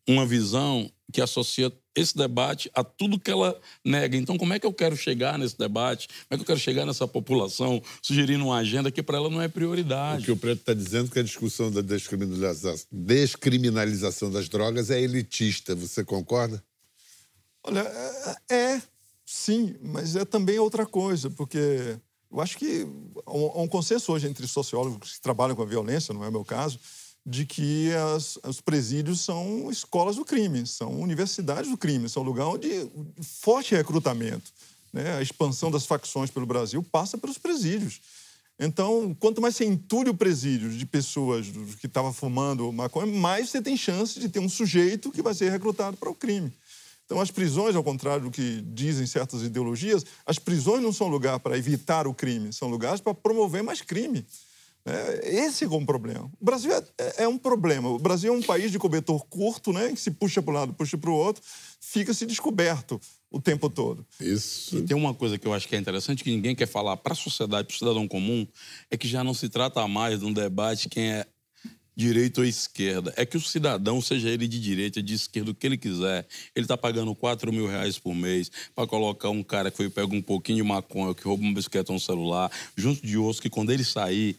uma 0.06 0.24
visão 0.24 0.90
que 1.12 1.20
associa 1.20 1.72
esse 1.94 2.16
debate 2.16 2.70
a 2.74 2.82
tudo 2.82 3.18
que 3.18 3.30
ela 3.30 3.58
nega. 3.84 4.16
Então, 4.16 4.36
como 4.36 4.52
é 4.52 4.58
que 4.58 4.66
eu 4.66 4.72
quero 4.72 4.96
chegar 4.96 5.38
nesse 5.38 5.56
debate? 5.56 6.08
Como 6.08 6.18
é 6.30 6.36
que 6.36 6.42
eu 6.42 6.46
quero 6.46 6.58
chegar 6.58 6.84
nessa 6.84 7.06
população 7.06 7.80
sugerindo 8.02 8.44
uma 8.44 8.56
agenda 8.56 8.90
que 8.90 9.02
para 9.02 9.18
ela 9.18 9.30
não 9.30 9.40
é 9.40 9.48
prioridade? 9.48 10.22
O 10.22 10.24
que 10.24 10.32
o 10.32 10.36
Preto 10.36 10.60
está 10.60 10.74
dizendo 10.74 11.08
é 11.08 11.10
que 11.12 11.18
a 11.20 11.22
discussão 11.22 11.70
da 11.70 11.80
descriminalização 12.90 14.30
das 14.30 14.48
drogas 14.48 14.90
é 14.90 15.00
elitista. 15.00 15.74
Você 15.74 16.04
concorda? 16.04 16.62
Olha, 17.62 17.80
é, 18.48 18.54
é 18.54 18.82
sim, 19.24 19.74
mas 19.80 20.16
é 20.16 20.24
também 20.24 20.58
outra 20.58 20.84
coisa, 20.84 21.30
porque 21.30 21.96
eu 22.30 22.40
acho 22.40 22.58
que 22.58 22.86
há 23.24 23.60
um 23.60 23.68
consenso 23.68 24.12
hoje 24.12 24.26
entre 24.26 24.46
sociólogos 24.46 25.14
que 25.14 25.20
trabalham 25.20 25.54
com 25.54 25.62
a 25.62 25.66
violência, 25.66 26.12
não 26.12 26.24
é 26.24 26.28
o 26.28 26.32
meu 26.32 26.44
caso, 26.44 26.78
de 27.26 27.46
que 27.46 27.92
as, 27.94 28.38
os 28.46 28.60
presídios 28.60 29.20
são 29.20 29.70
escolas 29.70 30.16
do 30.16 30.24
crime, 30.24 30.66
são 30.66 31.00
universidades 31.00 31.70
do 31.70 31.76
crime, 31.76 32.08
são 32.08 32.22
lugar 32.22 32.46
onde 32.46 32.68
forte 33.22 33.74
recrutamento. 33.74 34.52
Né? 34.92 35.16
A 35.16 35.22
expansão 35.22 35.70
das 35.70 35.86
facções 35.86 36.30
pelo 36.30 36.46
Brasil 36.46 36.82
passa 36.82 37.16
pelos 37.16 37.38
presídios. 37.38 38.00
Então, 38.58 39.16
quanto 39.18 39.40
mais 39.40 39.56
você 39.56 39.64
entulha 39.64 40.10
o 40.10 40.16
presídio 40.16 40.70
de 40.70 40.86
pessoas 40.86 41.46
que 41.80 41.86
estavam 41.86 42.12
fumando 42.12 42.70
maconha, 42.72 43.06
mais 43.06 43.50
você 43.50 43.60
tem 43.60 43.76
chance 43.76 44.20
de 44.20 44.28
ter 44.28 44.38
um 44.38 44.48
sujeito 44.48 45.10
que 45.10 45.22
vai 45.22 45.34
ser 45.34 45.50
recrutado 45.50 45.96
para 45.96 46.10
o 46.10 46.14
crime. 46.14 46.52
Então, 47.04 47.20
as 47.20 47.30
prisões, 47.30 47.74
ao 47.74 47.82
contrário 47.82 48.24
do 48.24 48.30
que 48.30 48.62
dizem 48.62 49.06
certas 49.06 49.42
ideologias, 49.42 50.06
as 50.24 50.38
prisões 50.38 50.82
não 50.82 50.92
são 50.92 51.08
lugar 51.08 51.40
para 51.40 51.58
evitar 51.58 52.06
o 52.06 52.14
crime, 52.14 52.52
são 52.52 52.68
lugares 52.68 53.00
para 53.00 53.12
promover 53.12 53.62
mais 53.62 53.82
crime. 53.82 54.24
É, 54.86 55.36
esse 55.36 55.64
é 55.64 55.68
um 55.68 55.84
problema. 55.84 56.30
O 56.38 56.44
Brasil 56.44 56.70
é, 56.72 56.84
é, 56.98 57.22
é, 57.24 57.28
um 57.28 57.38
problema. 57.38 57.88
O 57.88 57.98
Brasil 57.98 58.32
é 58.32 58.36
um 58.36 58.42
país 58.42 58.70
de 58.70 58.78
cobertor 58.78 59.24
curto, 59.26 59.72
né? 59.72 59.88
Que 59.90 60.00
se 60.00 60.10
puxa 60.10 60.42
para 60.42 60.52
um 60.52 60.56
lado, 60.56 60.74
puxa 60.74 60.98
para 60.98 61.10
o 61.10 61.14
outro, 61.14 61.42
fica-se 61.80 62.26
descoberto 62.26 63.00
o 63.30 63.40
tempo 63.40 63.70
todo. 63.70 64.06
Isso. 64.20 64.76
E 64.76 64.82
tem 64.82 64.96
uma 64.96 65.14
coisa 65.14 65.38
que 65.38 65.46
eu 65.46 65.54
acho 65.54 65.66
que 65.66 65.74
é 65.74 65.78
interessante, 65.78 66.22
que 66.22 66.30
ninguém 66.30 66.54
quer 66.54 66.66
falar 66.66 66.96
para 66.98 67.14
a 67.14 67.16
sociedade, 67.16 67.66
para 67.66 67.74
o 67.74 67.78
cidadão 67.78 68.06
comum, 68.06 68.46
é 68.90 68.96
que 68.96 69.08
já 69.08 69.24
não 69.24 69.32
se 69.32 69.48
trata 69.48 69.86
mais 69.88 70.20
de 70.20 70.26
um 70.26 70.32
debate 70.32 70.88
quem 70.88 71.12
é 71.12 71.26
direita 71.96 72.40
ou 72.40 72.46
esquerda. 72.46 73.12
É 73.16 73.24
que 73.24 73.36
o 73.36 73.40
cidadão, 73.40 74.00
seja 74.00 74.28
ele 74.28 74.46
de 74.46 74.60
direita, 74.60 75.02
de 75.02 75.14
esquerda, 75.14 75.50
o 75.50 75.54
que 75.54 75.66
ele 75.66 75.76
quiser, 75.76 76.26
ele 76.54 76.64
está 76.64 76.76
pagando 76.76 77.14
4 77.14 77.52
mil 77.52 77.66
reais 77.66 77.98
por 77.98 78.14
mês 78.14 78.50
para 78.74 78.86
colocar 78.86 79.30
um 79.30 79.42
cara 79.42 79.70
que 79.70 79.76
foi 79.76 79.88
pega 79.88 80.14
um 80.14 80.22
pouquinho 80.22 80.58
de 80.58 80.62
maconha, 80.62 81.14
que 81.14 81.24
rouba 81.24 81.42
uma 81.42 81.54
bicicleta 81.54 81.92
ou 81.92 81.96
um 81.96 82.00
celular, 82.00 82.50
junto 82.76 83.04
de 83.06 83.16
outros 83.16 83.40
que 83.40 83.48
quando 83.48 83.72
ele 83.72 83.84
sair, 83.84 84.36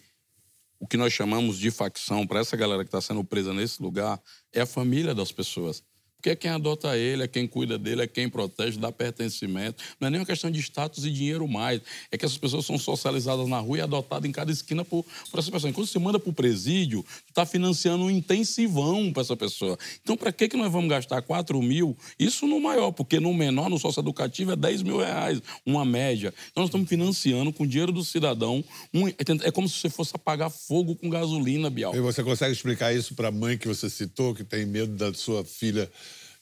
o 0.79 0.87
que 0.87 0.97
nós 0.97 1.13
chamamos 1.13 1.57
de 1.57 1.71
facção 1.71 2.25
para 2.27 2.39
essa 2.39 2.55
galera 2.57 2.83
que 2.83 2.89
está 2.89 3.01
sendo 3.01 3.23
presa 3.23 3.53
nesse 3.53 3.81
lugar 3.81 4.21
é 4.53 4.61
a 4.61 4.65
família 4.65 5.13
das 5.13 5.31
pessoas. 5.31 5.83
Porque 6.17 6.31
é 6.31 6.35
quem 6.35 6.49
adota 6.49 6.97
ele, 6.97 7.23
é 7.23 7.27
quem 7.27 7.45
cuida 7.47 7.77
dele, 7.77 8.01
é 8.01 8.07
quem 8.07 8.27
protege, 8.27 8.79
dá 8.79 8.91
pertencimento. 8.91 9.83
Não 9.99 10.07
é 10.07 10.11
nem 10.11 10.19
uma 10.19 10.25
questão 10.25 10.49
de 10.49 10.59
status 10.59 11.05
e 11.05 11.11
dinheiro 11.11 11.47
mais. 11.47 11.81
É 12.11 12.17
que 12.17 12.25
essas 12.25 12.37
pessoas 12.37 12.65
são 12.65 12.79
socializadas 12.79 13.47
na 13.47 13.59
rua 13.59 13.77
e 13.77 13.81
adotadas 13.81 14.27
em 14.27 14.31
cada 14.31 14.51
esquina 14.51 14.83
por, 14.83 15.05
por 15.29 15.39
essa 15.39 15.51
pessoa. 15.51 15.71
Quando 15.71 15.87
você 15.87 15.99
manda 15.99 16.19
para 16.19 16.29
o 16.29 16.33
presídio, 16.33 17.05
está 17.27 17.45
financiando 17.45 18.05
um 18.05 18.09
intensivão 18.09 19.13
para 19.13 19.21
essa 19.21 19.35
pessoa. 19.35 19.77
Então, 20.01 20.17
para 20.17 20.31
que, 20.31 20.47
que 20.47 20.57
nós 20.57 20.71
vamos 20.71 20.89
gastar 20.89 21.21
4 21.21 21.61
mil? 21.61 21.95
Isso 22.17 22.47
no 22.47 22.59
maior, 22.59 22.91
porque 22.91 23.19
no 23.19 23.33
menor, 23.33 23.69
no 23.69 23.77
socioeducativo, 23.77 24.51
é 24.51 24.55
10 24.55 24.81
mil 24.81 24.97
reais, 24.97 25.41
uma 25.63 25.85
média. 25.85 26.33
Então, 26.51 26.63
nós 26.63 26.69
estamos 26.69 26.89
financiando 26.89 27.53
com 27.53 27.65
o 27.65 27.67
dinheiro 27.67 27.91
do 27.91 28.03
cidadão. 28.03 28.63
Um, 28.93 29.07
é 29.07 29.51
como 29.51 29.69
se 29.69 29.75
você 29.79 29.89
fosse 29.89 30.13
apagar 30.15 30.49
fogo 30.49 30.95
com 30.95 31.07
gasolina, 31.07 31.69
Bial. 31.69 31.95
E 31.95 31.99
você 31.99 32.23
consegue 32.23 32.53
explicar 32.53 32.93
isso 32.93 33.13
para 33.13 33.27
a 33.27 33.31
mãe 33.31 33.57
que 33.57 33.67
você 33.67 33.89
citou, 33.89 34.33
que 34.33 34.43
tem 34.43 34.65
medo 34.65 34.93
da 34.93 35.13
sua 35.13 35.43
filha 35.43 35.89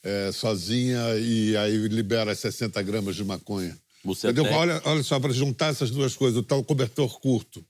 é, 0.04 0.32
sozinha 0.32 1.00
e 1.18 1.56
aí 1.56 1.88
libera 1.88 2.36
60 2.36 2.82
gramas 2.82 3.16
de 3.16 3.24
maconha. 3.24 3.78
Você 4.04 4.28
Entendeu? 4.28 4.46
Até... 4.46 4.56
Olha, 4.56 4.82
olha 4.86 5.04
só, 5.04 5.20
para 5.20 5.32
juntar 5.32 5.68
essas 5.68 5.90
duas 5.90 6.16
coisas, 6.16 6.38
o 6.38 6.44
tal 6.44 6.64
cobertor 6.64 7.20
curto. 7.20 7.66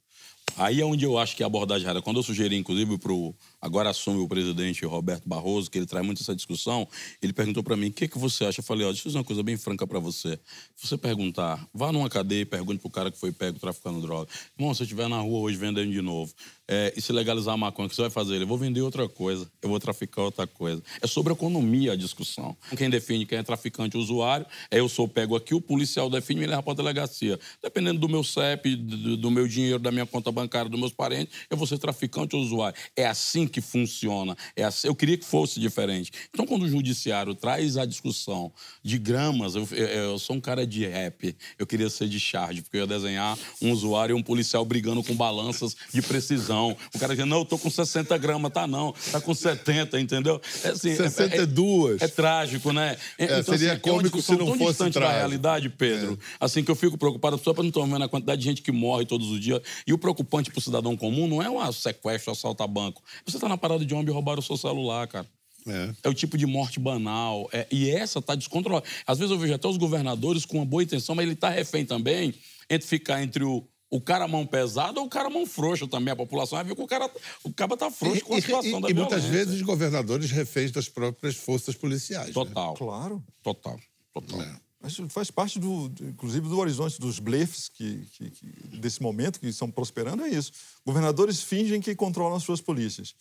Aí 0.57 0.81
é 0.81 0.85
onde 0.85 1.05
eu 1.05 1.17
acho 1.17 1.35
que 1.35 1.43
a 1.43 1.45
abordagem 1.45 1.85
errada. 1.85 2.01
Quando 2.01 2.17
eu 2.17 2.23
sugeri, 2.23 2.55
inclusive, 2.57 2.97
para 2.97 3.13
o 3.13 3.35
agora 3.63 3.89
assume 3.89 4.19
o 4.19 4.27
presidente 4.27 4.85
Roberto 4.85 5.27
Barroso, 5.27 5.71
que 5.71 5.77
ele 5.77 5.85
traz 5.85 6.05
muito 6.05 6.21
essa 6.21 6.35
discussão, 6.35 6.85
ele 7.21 7.31
perguntou 7.31 7.63
para 7.63 7.77
mim, 7.77 7.87
o 7.87 7.93
que, 7.93 8.09
que 8.09 8.17
você 8.17 8.43
acha? 8.43 8.59
Eu 8.59 8.63
falei, 8.63 8.85
ó, 8.85 8.89
deixa 8.89 9.07
eu 9.07 9.09
dizer 9.09 9.17
uma 9.19 9.23
coisa 9.23 9.41
bem 9.41 9.55
franca 9.55 9.87
para 9.87 9.99
você. 9.99 10.37
Se 10.75 10.85
você 10.85 10.97
perguntar, 10.97 11.65
vá 11.73 11.89
numa 11.89 12.09
cadeia 12.09 12.41
e 12.41 12.45
pergunte 12.45 12.79
pro 12.79 12.89
cara 12.89 13.09
que 13.09 13.17
foi 13.17 13.31
pego 13.31 13.57
traficando 13.57 14.01
droga. 14.01 14.29
Irmão, 14.59 14.73
se 14.73 14.81
eu 14.81 14.83
estiver 14.83 15.07
na 15.07 15.21
rua 15.21 15.39
hoje 15.39 15.55
vendendo 15.55 15.89
de 15.89 16.01
novo, 16.01 16.33
é, 16.67 16.93
e 16.95 17.01
se 17.01 17.11
legalizar 17.11 17.53
a 17.53 17.57
maconha, 17.57 17.87
o 17.87 17.89
que 17.89 17.95
você 17.95 18.03
vai 18.03 18.11
fazer? 18.11 18.41
Eu 18.41 18.47
vou 18.47 18.57
vender 18.57 18.81
outra 18.81 19.07
coisa, 19.07 19.49
eu 19.61 19.69
vou 19.69 19.79
traficar 19.79 20.23
outra 20.23 20.47
coisa. 20.47 20.81
É 21.01 21.07
sobre 21.07 21.31
economia 21.33 21.93
a 21.93 21.95
discussão. 21.95 22.55
Quem 22.77 22.89
define 22.89 23.25
quem 23.25 23.37
é 23.37 23.43
traficante 23.43 23.97
usuário, 23.97 24.45
é 24.71 24.79
eu 24.79 24.89
sou 24.89 25.07
pego 25.07 25.35
aqui, 25.35 25.53
o 25.53 25.61
policial 25.61 26.09
define 26.09 26.39
e 26.39 26.43
me 26.43 26.47
leva 26.47 26.63
para 26.63 26.73
a 26.73 26.75
delegacia. 26.75 27.39
Dependendo 27.61 27.99
do 27.99 28.09
meu 28.09 28.23
CEP, 28.23 28.75
do, 28.75 29.17
do 29.17 29.31
meu 29.31 29.47
dinheiro, 29.47 29.79
da 29.79 29.91
minha 29.91 30.05
conta 30.05 30.31
bancária, 30.31 30.69
dos 30.69 30.79
meus 30.79 30.93
parentes, 30.93 31.33
eu 31.49 31.57
vou 31.57 31.67
ser 31.67 31.77
traficante 31.77 32.35
ou 32.35 32.41
usuário. 32.41 32.77
É 32.95 33.05
assim 33.05 33.45
que 33.53 33.61
funciona. 33.61 34.35
É 34.55 34.63
assim, 34.63 34.87
eu 34.87 34.95
queria 34.95 35.17
que 35.17 35.25
fosse 35.25 35.59
diferente. 35.59 36.11
Então, 36.33 36.45
quando 36.45 36.63
o 36.63 36.67
judiciário 36.67 37.35
traz 37.35 37.77
a 37.77 37.85
discussão 37.85 38.51
de 38.81 38.97
gramas, 38.97 39.55
eu, 39.55 39.67
eu, 39.71 39.87
eu 39.87 40.19
sou 40.19 40.35
um 40.35 40.41
cara 40.41 40.65
de 40.65 40.85
rap, 40.85 41.35
eu 41.59 41.67
queria 41.67 41.89
ser 41.89 42.09
de 42.09 42.19
charge, 42.19 42.63
porque 42.63 42.77
eu 42.77 42.81
ia 42.81 42.87
desenhar 42.87 43.37
um 43.61 43.71
usuário 43.71 44.15
e 44.15 44.19
um 44.19 44.23
policial 44.23 44.65
brigando 44.65 45.03
com 45.03 45.15
balanças 45.15 45.75
de 45.93 46.01
precisão. 46.01 46.75
O 46.93 46.99
cara 46.99 47.13
dizendo, 47.13 47.29
não, 47.29 47.39
eu 47.39 47.45
tô 47.45 47.57
com 47.57 47.69
60 47.69 48.17
gramas, 48.17 48.51
tá 48.51 48.65
não, 48.65 48.93
tá 49.11 49.21
com 49.21 49.33
70, 49.33 49.99
entendeu? 49.99 50.41
É 50.63 50.69
assim, 50.69 50.95
62. 50.95 52.01
É, 52.01 52.05
é, 52.05 52.07
é 52.07 52.09
trágico, 52.09 52.73
né? 52.73 52.97
É, 53.17 53.25
então, 53.25 53.43
seria 53.43 53.73
assim, 53.73 53.81
cômico 53.81 54.21
se 54.21 54.31
não 54.31 54.37
tão 54.37 54.57
fosse 54.57 54.71
distante 54.71 54.93
trágico. 54.93 55.13
da 55.13 55.17
realidade, 55.19 55.69
Pedro. 55.69 56.13
É. 56.13 56.35
Assim 56.39 56.63
que 56.63 56.71
eu 56.71 56.75
fico 56.75 56.97
preocupado 56.97 57.37
só 57.37 57.53
para 57.53 57.63
não 57.63 57.69
estar 57.69 57.81
vendo 57.81 58.03
a 58.03 58.09
quantidade 58.09 58.41
de 58.41 58.47
gente 58.47 58.61
que 58.61 58.71
morre 58.71 59.05
todos 59.05 59.29
os 59.29 59.39
dias. 59.39 59.61
E 59.85 59.93
o 59.93 59.97
preocupante 59.97 60.49
para 60.49 60.59
o 60.59 60.61
cidadão 60.61 60.97
comum 60.97 61.27
não 61.27 61.41
é 61.41 61.49
um 61.49 61.71
sequestro, 61.71 62.31
assalto 62.31 62.63
a 62.63 62.67
banco. 62.67 63.01
Você 63.25 63.37
está 63.43 63.49
na 63.49 63.57
parada 63.57 63.85
de 63.85 63.93
ônibus 63.93 64.11
e 64.11 64.15
roubaram 64.15 64.39
o 64.39 64.43
seu 64.43 64.57
celular, 64.57 65.07
cara. 65.07 65.27
É. 65.67 65.93
é. 66.03 66.09
o 66.09 66.13
tipo 66.13 66.37
de 66.37 66.45
morte 66.45 66.79
banal. 66.79 67.49
É, 67.51 67.67
e 67.71 67.89
essa 67.89 68.19
está 68.19 68.35
descontrolada. 68.35 68.85
Às 69.05 69.17
vezes 69.17 69.31
eu 69.31 69.37
vejo 69.37 69.53
até 69.53 69.67
os 69.67 69.77
governadores 69.77 70.45
com 70.45 70.57
uma 70.57 70.65
boa 70.65 70.83
intenção, 70.83 71.15
mas 71.15 71.23
ele 71.23 71.33
está 71.33 71.49
refém 71.49 71.85
também 71.85 72.33
entre 72.69 72.87
ficar 72.87 73.23
entre 73.23 73.43
o, 73.43 73.65
o 73.89 74.01
cara 74.01 74.27
mão 74.27 74.45
pesada 74.45 74.99
ou 74.99 75.05
o 75.05 75.09
cara 75.09 75.29
mão 75.29 75.45
frouxa 75.45 75.87
também. 75.87 76.11
A 76.11 76.15
população 76.15 76.57
vai 76.57 76.65
ver 76.65 76.75
que 76.75 76.81
o 76.81 76.87
cara 76.87 77.09
o 77.43 77.53
cara 77.53 77.77
tá 77.77 77.91
frouxo 77.91 78.17
e, 78.17 78.21
com 78.21 78.35
a 78.35 78.41
situação 78.41 78.79
e, 78.79 78.81
da 78.81 78.89
E 78.89 78.93
muitas 78.93 79.23
vezes 79.23 79.61
governadores 79.61 80.31
reféns 80.31 80.71
das 80.71 80.89
próprias 80.89 81.35
forças 81.35 81.75
policiais. 81.75 82.27
Né? 82.27 82.33
Total. 82.33 82.71
Né? 82.71 82.77
Claro. 82.77 83.23
Total. 83.41 83.79
Total. 84.13 84.41
É. 84.41 84.62
Mas 84.83 84.97
faz 85.07 85.31
parte, 85.31 85.57
do, 85.57 85.89
inclusive, 86.01 86.49
do 86.49 86.59
horizonte 86.59 86.99
dos 86.99 87.17
blefs 87.17 87.69
que, 87.69 88.05
que, 88.11 88.29
que, 88.29 88.45
desse 88.79 89.01
momento 89.01 89.39
que 89.39 89.47
estão 89.47 89.71
prosperando, 89.71 90.23
é 90.23 90.29
isso. 90.29 90.51
Governadores 90.85 91.41
fingem 91.41 91.79
que 91.79 91.95
controlam 91.95 92.35
as 92.35 92.43
suas 92.43 92.59
polícias. 92.59 93.15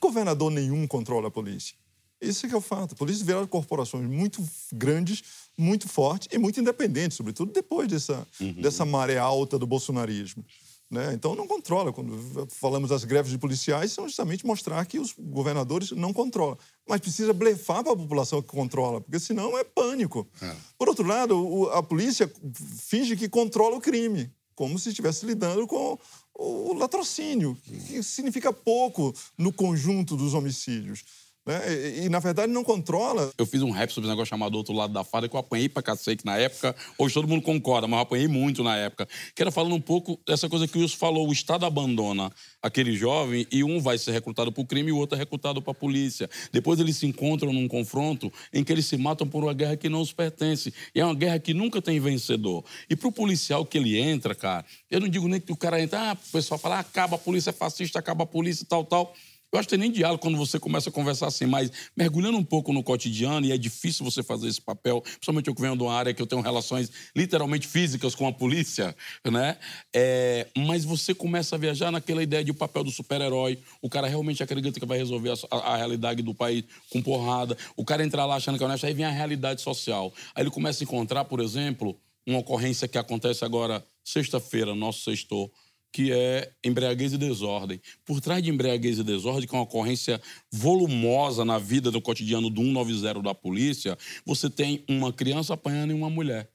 Governador 0.00 0.52
nenhum 0.52 0.86
controla 0.86 1.26
a 1.26 1.30
polícia. 1.32 1.74
Esse 2.20 2.46
é 2.46 2.56
o 2.56 2.60
fato. 2.60 2.92
A 2.92 2.96
polícia 2.96 3.24
viraram 3.24 3.46
corporações 3.48 4.08
muito 4.08 4.40
grandes, 4.72 5.24
muito 5.58 5.88
fortes 5.88 6.28
e 6.30 6.38
muito 6.38 6.60
independentes, 6.60 7.16
sobretudo 7.16 7.52
depois 7.52 7.88
dessa, 7.88 8.24
uhum. 8.40 8.52
dessa 8.52 8.84
maré 8.84 9.18
alta 9.18 9.58
do 9.58 9.66
bolsonarismo. 9.66 10.44
Né? 10.90 11.12
Então, 11.14 11.34
não 11.34 11.46
controla. 11.46 11.92
Quando 11.92 12.46
falamos 12.50 12.90
das 12.90 13.04
greves 13.04 13.30
de 13.30 13.38
policiais, 13.38 13.92
são 13.92 14.06
justamente 14.06 14.46
mostrar 14.46 14.84
que 14.86 14.98
os 14.98 15.14
governadores 15.18 15.90
não 15.92 16.12
controlam. 16.12 16.56
Mas 16.88 17.00
precisa 17.00 17.32
blefar 17.32 17.82
para 17.82 17.92
a 17.92 17.96
população 17.96 18.42
que 18.42 18.48
controla, 18.48 19.00
porque 19.00 19.18
senão 19.18 19.58
é 19.58 19.64
pânico. 19.64 20.26
É. 20.40 20.54
Por 20.78 20.88
outro 20.88 21.06
lado, 21.06 21.68
a 21.72 21.82
polícia 21.82 22.30
finge 22.78 23.16
que 23.16 23.28
controla 23.28 23.76
o 23.76 23.80
crime, 23.80 24.30
como 24.54 24.78
se 24.78 24.90
estivesse 24.90 25.26
lidando 25.26 25.66
com 25.66 25.98
o 26.34 26.74
latrocínio, 26.74 27.56
que 27.86 28.02
significa 28.02 28.52
pouco 28.52 29.14
no 29.38 29.52
conjunto 29.52 30.16
dos 30.16 30.34
homicídios. 30.34 31.04
Né? 31.46 31.60
E, 31.72 32.04
e, 32.04 32.08
na 32.08 32.18
verdade, 32.20 32.50
não 32.50 32.64
controla. 32.64 33.30
Eu 33.36 33.44
fiz 33.44 33.60
um 33.62 33.70
rap 33.70 33.90
sobre 33.90 34.08
um 34.08 34.10
negócio 34.10 34.30
chamado 34.30 34.56
Outro 34.56 34.72
Lado 34.72 34.92
da 34.92 35.04
Fada, 35.04 35.28
que 35.28 35.36
eu 35.36 35.40
apanhei 35.40 35.68
pra 35.68 35.82
cacete 35.82 36.24
na 36.24 36.36
época. 36.38 36.74
Hoje 36.98 37.14
todo 37.14 37.28
mundo 37.28 37.42
concorda, 37.42 37.86
mas 37.86 37.98
eu 37.98 38.02
apanhei 38.02 38.28
muito 38.28 38.62
na 38.62 38.76
época. 38.76 39.06
Que 39.34 39.42
era 39.42 39.50
falando 39.50 39.74
um 39.74 39.80
pouco 39.80 40.18
dessa 40.26 40.48
coisa 40.48 40.66
que 40.66 40.78
o 40.78 40.80
Wilson 40.80 40.96
falou: 40.96 41.28
o 41.28 41.32
Estado 41.32 41.66
abandona 41.66 42.32
aquele 42.62 42.96
jovem 42.96 43.46
e 43.52 43.62
um 43.62 43.80
vai 43.80 43.98
ser 43.98 44.12
recrutado 44.12 44.50
para 44.50 44.62
o 44.62 44.66
crime 44.66 44.88
e 44.88 44.92
o 44.92 44.96
outro 44.96 45.16
é 45.16 45.18
recrutado 45.18 45.60
para 45.60 45.72
a 45.72 45.74
polícia. 45.74 46.30
Depois 46.50 46.80
eles 46.80 46.96
se 46.96 47.06
encontram 47.06 47.52
num 47.52 47.68
confronto 47.68 48.32
em 48.52 48.64
que 48.64 48.72
eles 48.72 48.86
se 48.86 48.96
matam 48.96 49.26
por 49.26 49.44
uma 49.44 49.52
guerra 49.52 49.76
que 49.76 49.88
não 49.88 50.00
os 50.00 50.12
pertence. 50.12 50.72
E 50.94 51.00
é 51.00 51.04
uma 51.04 51.14
guerra 51.14 51.38
que 51.38 51.52
nunca 51.52 51.82
tem 51.82 52.00
vencedor. 52.00 52.64
E 52.88 52.96
para 52.96 53.08
o 53.08 53.12
policial 53.12 53.66
que 53.66 53.76
ele 53.76 53.98
entra, 53.98 54.34
cara, 54.34 54.64
eu 54.90 55.00
não 55.00 55.08
digo 55.08 55.28
nem 55.28 55.40
que 55.40 55.52
o 55.52 55.56
cara 55.56 55.80
entra, 55.80 56.12
ah, 56.12 56.12
o 56.14 56.32
pessoal 56.32 56.58
fala, 56.58 56.76
ah, 56.76 56.80
acaba 56.80 57.16
a 57.16 57.18
polícia 57.18 57.50
é 57.50 57.52
fascista, 57.52 57.98
acaba 57.98 58.24
a 58.24 58.26
polícia 58.26 58.64
tal, 58.66 58.84
tal. 58.84 59.14
Eu 59.54 59.60
acho 59.60 59.68
que 59.68 59.76
tem 59.76 59.78
nem 59.78 59.92
diálogo 59.92 60.20
quando 60.20 60.36
você 60.36 60.58
começa 60.58 60.90
a 60.90 60.92
conversar 60.92 61.28
assim, 61.28 61.46
mas 61.46 61.70
mergulhando 61.96 62.36
um 62.36 62.42
pouco 62.42 62.72
no 62.72 62.82
cotidiano, 62.82 63.46
e 63.46 63.52
é 63.52 63.56
difícil 63.56 64.04
você 64.04 64.20
fazer 64.20 64.48
esse 64.48 64.60
papel, 64.60 65.00
principalmente 65.00 65.46
eu 65.46 65.54
que 65.54 65.62
venho 65.62 65.76
de 65.76 65.82
uma 65.84 65.94
área 65.94 66.12
que 66.12 66.20
eu 66.20 66.26
tenho 66.26 66.42
relações 66.42 66.90
literalmente 67.14 67.68
físicas 67.68 68.16
com 68.16 68.26
a 68.26 68.32
polícia, 68.32 68.96
né? 69.24 69.56
É, 69.94 70.48
mas 70.58 70.84
você 70.84 71.14
começa 71.14 71.54
a 71.54 71.58
viajar 71.58 71.92
naquela 71.92 72.20
ideia 72.20 72.42
de 72.42 72.50
o 72.50 72.54
papel 72.54 72.82
do 72.82 72.90
super-herói, 72.90 73.56
o 73.80 73.88
cara 73.88 74.08
realmente 74.08 74.42
acredita 74.42 74.80
que 74.80 74.86
vai 74.86 74.98
resolver 74.98 75.30
a, 75.30 75.56
a, 75.56 75.76
realidade 75.76 76.20
do 76.20 76.34
país 76.34 76.64
com 76.90 77.00
porrada, 77.00 77.56
o 77.76 77.84
cara 77.84 78.04
entra 78.04 78.24
lá 78.24 78.34
achando 78.34 78.58
que 78.58 78.64
é 78.64 78.66
honesto, 78.66 78.86
aí 78.86 78.92
vem 78.92 79.04
a 79.04 79.10
realidade 79.10 79.62
social. 79.62 80.12
Aí 80.34 80.42
ele 80.42 80.50
começa 80.50 80.82
a 80.82 80.84
encontrar, 80.84 81.26
por 81.26 81.38
exemplo, 81.38 81.96
uma 82.26 82.40
ocorrência 82.40 82.88
que 82.88 82.98
acontece 82.98 83.44
agora 83.44 83.84
sexta-feira, 84.02 84.74
nosso 84.74 85.04
sextor, 85.04 85.48
que 85.94 86.12
é 86.12 86.50
embriaguez 86.64 87.12
e 87.12 87.16
desordem. 87.16 87.80
Por 88.04 88.20
trás 88.20 88.42
de 88.42 88.50
embriaguez 88.50 88.98
e 88.98 89.04
desordem, 89.04 89.46
que 89.46 89.54
é 89.54 89.58
uma 89.58 89.62
ocorrência 89.62 90.20
volumosa 90.50 91.44
na 91.44 91.56
vida 91.56 91.88
do 91.88 92.02
cotidiano 92.02 92.50
do 92.50 92.60
190 92.60 93.22
da 93.22 93.32
polícia, 93.32 93.96
você 94.26 94.50
tem 94.50 94.84
uma 94.88 95.12
criança 95.12 95.54
apanhando 95.54 95.92
e 95.92 95.94
uma 95.94 96.10
mulher. 96.10 96.50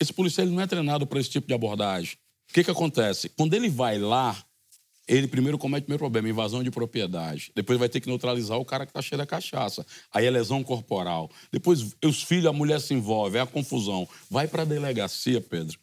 Esse 0.00 0.12
policial 0.12 0.46
não 0.46 0.62
é 0.62 0.66
treinado 0.68 1.08
para 1.08 1.18
esse 1.18 1.28
tipo 1.28 1.48
de 1.48 1.54
abordagem. 1.54 2.14
O 2.48 2.54
que, 2.54 2.62
que 2.62 2.70
acontece? 2.70 3.28
Quando 3.30 3.54
ele 3.54 3.68
vai 3.68 3.98
lá, 3.98 4.40
ele 5.08 5.26
primeiro 5.26 5.58
comete 5.58 5.82
o 5.82 5.86
primeiro 5.86 5.98
problema, 5.98 6.28
invasão 6.28 6.62
de 6.62 6.70
propriedade. 6.70 7.50
Depois 7.56 7.80
vai 7.80 7.88
ter 7.88 8.00
que 8.00 8.08
neutralizar 8.08 8.58
o 8.58 8.64
cara 8.64 8.86
que 8.86 8.90
está 8.90 9.02
cheio 9.02 9.18
da 9.18 9.26
cachaça. 9.26 9.84
Aí 10.12 10.24
é 10.24 10.30
lesão 10.30 10.62
corporal. 10.62 11.28
Depois 11.50 11.96
os 12.04 12.22
filhos, 12.22 12.46
a 12.46 12.52
mulher 12.52 12.80
se 12.80 12.94
envolve, 12.94 13.38
é 13.38 13.40
a 13.40 13.46
confusão. 13.46 14.08
Vai 14.30 14.46
para 14.46 14.62
a 14.62 14.64
delegacia, 14.64 15.40
Pedro 15.40 15.81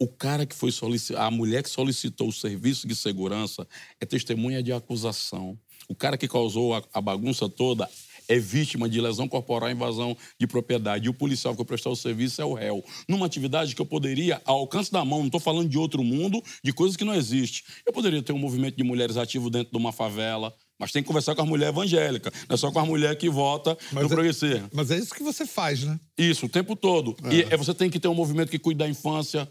o 0.00 0.08
cara 0.08 0.46
que 0.46 0.56
foi 0.56 0.72
solicitar, 0.72 1.26
a 1.26 1.30
mulher 1.30 1.62
que 1.62 1.68
solicitou 1.68 2.28
o 2.28 2.32
serviço 2.32 2.88
de 2.88 2.94
segurança 2.94 3.68
é 4.00 4.06
testemunha 4.06 4.62
de 4.62 4.72
acusação. 4.72 5.58
O 5.86 5.94
cara 5.94 6.16
que 6.16 6.26
causou 6.26 6.74
a, 6.74 6.82
a 6.94 7.02
bagunça 7.02 7.50
toda 7.50 7.86
é 8.26 8.38
vítima 8.38 8.88
de 8.88 9.00
lesão 9.00 9.28
corporal 9.28 9.68
e 9.68 9.72
invasão 9.72 10.16
de 10.38 10.46
propriedade. 10.46 11.06
E 11.06 11.08
o 11.10 11.14
policial 11.14 11.52
que 11.52 11.58
foi 11.58 11.66
prestar 11.66 11.90
o 11.90 11.96
serviço 11.96 12.40
é 12.40 12.44
o 12.44 12.54
réu. 12.54 12.82
Numa 13.08 13.26
atividade 13.26 13.74
que 13.74 13.82
eu 13.82 13.86
poderia, 13.86 14.40
ao 14.44 14.60
alcance 14.60 14.90
da 14.90 15.04
mão, 15.04 15.18
não 15.18 15.26
estou 15.26 15.40
falando 15.40 15.68
de 15.68 15.76
outro 15.76 16.02
mundo, 16.02 16.40
de 16.64 16.72
coisas 16.72 16.96
que 16.96 17.04
não 17.04 17.14
existem. 17.14 17.62
Eu 17.84 17.92
poderia 17.92 18.22
ter 18.22 18.32
um 18.32 18.38
movimento 18.38 18.76
de 18.76 18.84
mulheres 18.84 19.16
ativo 19.16 19.50
dentro 19.50 19.72
de 19.72 19.76
uma 19.76 19.92
favela, 19.92 20.54
mas 20.78 20.92
tem 20.92 21.02
que 21.02 21.08
conversar 21.08 21.34
com 21.34 21.42
a 21.42 21.46
mulher 21.46 21.68
evangélica, 21.68 22.32
não 22.48 22.54
é 22.54 22.56
só 22.56 22.70
com 22.70 22.78
a 22.78 22.86
mulher 22.86 23.14
que 23.16 23.28
vota 23.28 23.76
mas 23.92 24.04
no 24.04 24.06
é, 24.06 24.14
progressismo. 24.14 24.70
Mas 24.72 24.90
é 24.90 24.96
isso 24.96 25.12
que 25.12 25.22
você 25.22 25.44
faz, 25.44 25.82
né? 25.82 26.00
Isso, 26.16 26.46
o 26.46 26.48
tempo 26.48 26.74
todo. 26.74 27.16
É. 27.24 27.34
E 27.34 27.42
é, 27.42 27.56
você 27.56 27.74
tem 27.74 27.90
que 27.90 28.00
ter 28.00 28.08
um 28.08 28.14
movimento 28.14 28.50
que 28.50 28.58
cuide 28.58 28.78
da 28.78 28.88
infância, 28.88 29.46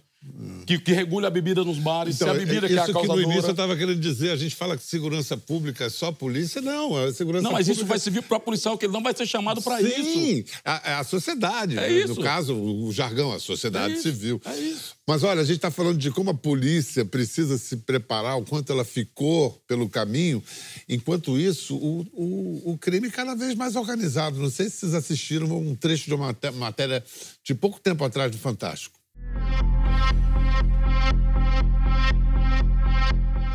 que, 0.66 0.78
que 0.78 0.92
regule 0.92 1.26
a 1.26 1.30
bebida 1.30 1.64
nos 1.64 1.78
bares, 1.78 2.16
então, 2.16 2.28
se 2.28 2.32
a 2.32 2.36
então, 2.36 2.46
bebida 2.46 2.68
que 2.68 2.74
é 2.74 2.78
a 2.78 2.86
causadora... 2.86 3.22
que 3.22 3.26
no 3.26 3.32
início 3.32 3.48
eu 3.48 3.52
estava 3.52 3.76
querendo 3.76 4.00
dizer, 4.00 4.32
a 4.32 4.36
gente 4.36 4.54
fala 4.54 4.76
que 4.76 4.84
segurança 4.84 5.38
pública 5.38 5.86
é 5.86 5.90
só 5.90 6.12
polícia, 6.12 6.62
não, 6.62 6.96
a 6.96 7.14
segurança 7.14 7.44
Não, 7.44 7.54
mas 7.54 7.66
pública... 7.66 7.82
isso 7.82 7.86
vai 7.86 8.00
servir 8.00 8.24
para 8.24 8.38
o 8.38 8.40
policial, 8.42 8.78
que 8.78 8.86
ele 8.86 8.94
não 8.94 9.02
vai 9.02 9.16
ser 9.16 9.26
chamado 9.26 9.62
para 9.62 9.82
isso. 9.82 10.04
Sim, 10.04 10.44
a, 10.64 11.00
a 11.00 11.04
sociedade, 11.06 11.80
é 11.80 11.92
isso. 11.92 12.16
no 12.16 12.22
caso, 12.22 12.54
o 12.54 12.92
jargão, 12.92 13.32
a 13.32 13.40
sociedade 13.40 13.94
é 13.94 13.98
civil. 13.98 14.42
É 14.46 14.58
isso. 14.58 14.94
Mas 15.08 15.24
olha, 15.24 15.42
a 15.42 15.44
gente 15.44 15.56
está 15.56 15.72
falando 15.72 15.98
de 15.98 16.12
como 16.12 16.30
a 16.32 16.36
polícia 16.36 17.06
precisa 17.06 17.58
se 17.58 17.78
preparar, 17.78 18.38
o 18.38 18.46
quanto 18.46 18.72
ela 18.72 18.84
ficou 18.84 19.60
pelo 19.68 19.90
caminho. 19.90 20.44
Enquanto 20.88 21.40
isso, 21.40 21.76
o, 21.76 22.06
o, 22.14 22.74
o 22.74 22.78
crime 22.78 23.10
cada 23.10 23.34
vez 23.34 23.56
mais 23.56 23.76
organizado. 23.76 24.38
Não 24.38 24.52
sei 24.52 24.70
se 24.70 24.78
vocês 24.78 24.94
assistiram 24.94 25.48
um 25.48 25.76
trecho 25.76 26.06
de 26.06 26.14
uma 26.14 26.36
matéria 26.54 27.04
de 27.44 27.56
pouco 27.56 27.80
tempo 27.80 28.04
atrás 28.04 28.30
do 28.30 28.38
Fantástico. 28.38 28.99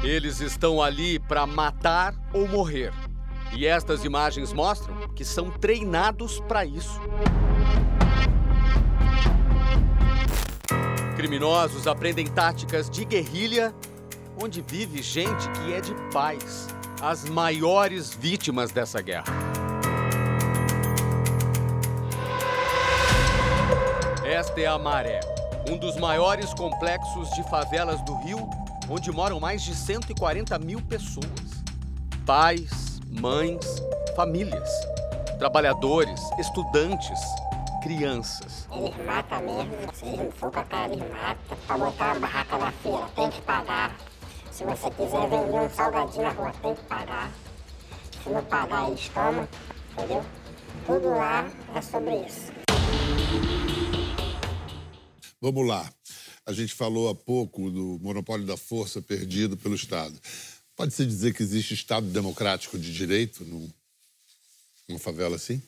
Eles 0.03 0.41
estão 0.41 0.83
ali 0.83 1.19
para 1.19 1.47
matar 1.47 2.15
ou 2.33 2.47
morrer. 2.47 2.93
E 3.57 3.67
estas 3.67 4.05
imagens 4.05 4.53
mostram 4.53 5.09
que 5.15 5.25
são 5.25 5.51
treinados 5.51 6.41
para 6.41 6.65
isso. 6.65 7.01
Criminosos 11.17 11.87
aprendem 11.87 12.27
táticas 12.27 12.91
de 12.91 13.05
guerrilha, 13.05 13.75
onde 14.43 14.61
vive 14.61 15.01
gente 15.01 15.49
que 15.53 15.73
é 15.73 15.81
de 15.81 15.95
paz, 16.13 16.69
as 17.01 17.25
maiores 17.25 18.13
vítimas 18.13 18.73
dessa 18.73 19.01
guerra. 19.01 19.33
Esta 24.25 24.61
é 24.61 24.67
a 24.67 24.79
Maré, 24.79 25.21
um 25.69 25.77
dos 25.77 25.97
maiores 25.97 26.53
complexos 26.55 27.31
de 27.31 27.43
favelas 27.45 28.01
do 28.03 28.15
Rio 28.17 28.49
onde 28.89 29.11
moram 29.11 29.41
mais 29.41 29.63
de 29.63 29.75
140 29.75 30.59
mil 30.59 30.81
pessoas. 30.83 31.65
Pais, 32.27 33.01
mães, 33.09 33.83
famílias, 34.15 34.71
trabalhadores, 35.39 36.21
estudantes, 36.39 37.21
crianças. 37.83 38.69
Eles 38.73 39.07
matam 39.07 39.41
mesmo, 39.41 39.95
se 39.95 40.07
eles 40.07 40.19
não 40.19 40.31
for 40.33 40.51
pra 40.51 40.65
cá, 40.65 40.87
eles 40.87 40.99
matam. 40.99 41.57
Pra 41.67 41.79
botar 41.79 42.13
uma 42.13 42.21
barraca 42.21 42.59
na 42.59 42.73
feira, 42.73 43.07
tem 43.15 43.31
que 43.31 43.41
pagar. 43.43 43.97
Se 44.51 44.65
você 44.65 44.91
quiser 44.91 45.29
vender 45.29 45.59
um 45.59 45.71
salgadinho 45.71 46.23
na 46.23 46.31
rua, 46.31 46.53
tem 46.63 46.75
que 46.75 46.83
pagar. 46.85 47.31
Se 48.23 48.31
não 48.31 48.45
pagar, 48.45 48.89
eles 48.89 49.09
tomam, 49.09 49.49
entendeu? 49.93 50.25
Tudo 50.87 51.09
lá 51.11 51.47
é 51.75 51.81
sobre 51.81 52.17
isso. 52.17 52.53
Vamos 55.45 55.67
lá. 55.67 55.93
A 56.47 56.55
gente 56.55 56.73
falou 56.73 57.11
há 57.11 57.15
pouco 57.15 57.71
do 57.71 57.99
monopólio 58.01 58.47
da 58.47 58.57
força 58.57 59.03
perdido 59.03 59.59
pelo 59.59 59.75
Estado. 59.75 60.19
Pode-se 60.75 61.05
dizer 61.05 61.35
que 61.35 61.43
existe 61.43 61.75
Estado 61.75 62.07
democrático 62.07 62.79
de 62.79 62.91
direito 62.91 63.45
numa 63.45 64.99
favela 64.99 65.37
assim? 65.37 65.63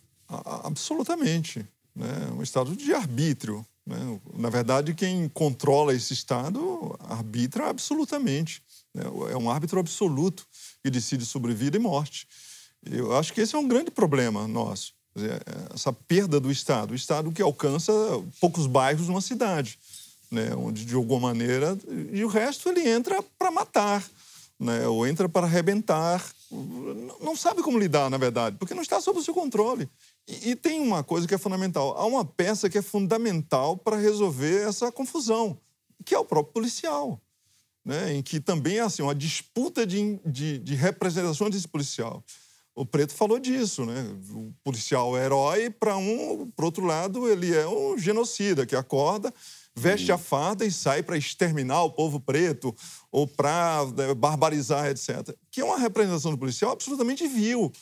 Absolutamente. 0.64 1.58
Né? 1.94 2.08
Um 2.34 2.42
Estado 2.42 2.74
de 2.74 2.94
arbítrio. 2.94 3.66
Né? 3.84 4.18
Na 4.38 4.48
verdade, 4.48 4.94
quem 4.94 5.28
controla 5.28 5.92
esse 5.92 6.14
Estado 6.14 6.96
arbitra 7.00 7.68
absolutamente. 7.68 8.62
Né? 8.94 9.04
É 9.30 9.36
um 9.36 9.50
árbitro 9.50 9.78
absoluto 9.78 10.46
que 10.82 10.88
decide 10.88 11.26
sobre 11.26 11.52
vida 11.52 11.76
e 11.76 11.80
morte. 11.80 12.26
Eu 12.82 13.14
acho 13.14 13.30
que 13.30 13.42
esse 13.42 13.54
é 13.54 13.58
um 13.58 13.68
grande 13.68 13.90
problema 13.90 14.48
nosso. 14.48 14.95
Essa 15.74 15.92
perda 15.92 16.38
do 16.38 16.50
Estado. 16.50 16.92
O 16.92 16.94
Estado 16.94 17.32
que 17.32 17.40
alcança 17.40 17.92
poucos 18.40 18.66
bairros 18.66 19.08
numa 19.08 19.20
cidade, 19.20 19.78
né? 20.30 20.54
onde, 20.54 20.84
de 20.84 20.94
alguma 20.94 21.28
maneira, 21.28 21.76
e 22.12 22.22
o 22.24 22.28
resto 22.28 22.68
ele 22.68 22.86
entra 22.86 23.22
para 23.38 23.50
matar, 23.50 24.04
né? 24.60 24.86
ou 24.86 25.06
entra 25.06 25.28
para 25.28 25.46
arrebentar. 25.46 26.24
Não 27.20 27.34
sabe 27.34 27.62
como 27.62 27.78
lidar, 27.78 28.10
na 28.10 28.18
verdade, 28.18 28.56
porque 28.58 28.74
não 28.74 28.82
está 28.82 29.00
sob 29.00 29.18
o 29.18 29.22
seu 29.22 29.32
controle. 29.32 29.88
E, 30.28 30.50
e 30.50 30.56
tem 30.56 30.80
uma 30.80 31.02
coisa 31.02 31.26
que 31.26 31.34
é 31.34 31.38
fundamental: 31.38 31.96
há 31.96 32.04
uma 32.04 32.24
peça 32.24 32.68
que 32.68 32.78
é 32.78 32.82
fundamental 32.82 33.76
para 33.76 33.96
resolver 33.96 34.68
essa 34.68 34.92
confusão, 34.92 35.58
que 36.04 36.14
é 36.14 36.18
o 36.18 36.24
próprio 36.24 36.52
policial. 36.52 37.20
Né, 37.84 38.14
em 38.14 38.20
que 38.20 38.40
também 38.40 38.78
é 38.78 38.80
assim, 38.80 39.00
uma 39.00 39.14
disputa 39.14 39.86
de, 39.86 40.18
de, 40.26 40.58
de 40.58 40.74
representação 40.74 41.48
desse 41.48 41.68
policial. 41.68 42.20
O 42.76 42.84
Preto 42.84 43.14
falou 43.14 43.38
disso, 43.38 43.86
né? 43.86 44.06
O 44.30 44.52
policial 44.62 45.16
é 45.16 45.24
herói, 45.24 45.70
para 45.70 45.96
um, 45.96 46.50
por 46.54 46.66
outro 46.66 46.84
lado, 46.84 47.26
ele 47.26 47.54
é 47.54 47.66
um 47.66 47.96
genocida 47.96 48.66
que 48.66 48.76
acorda, 48.76 49.32
veste 49.74 50.12
a 50.12 50.18
farda 50.18 50.62
e 50.62 50.70
sai 50.70 51.02
para 51.02 51.16
exterminar 51.16 51.82
o 51.84 51.90
povo 51.90 52.20
preto 52.20 52.76
ou 53.10 53.26
para 53.26 53.86
né, 53.96 54.12
barbarizar, 54.12 54.88
etc. 54.88 55.34
Que 55.50 55.62
é 55.62 55.64
uma 55.64 55.78
representação 55.78 56.30
do 56.30 56.38
policial 56.38 56.72
absolutamente 56.72 57.26
vil. 57.26 57.72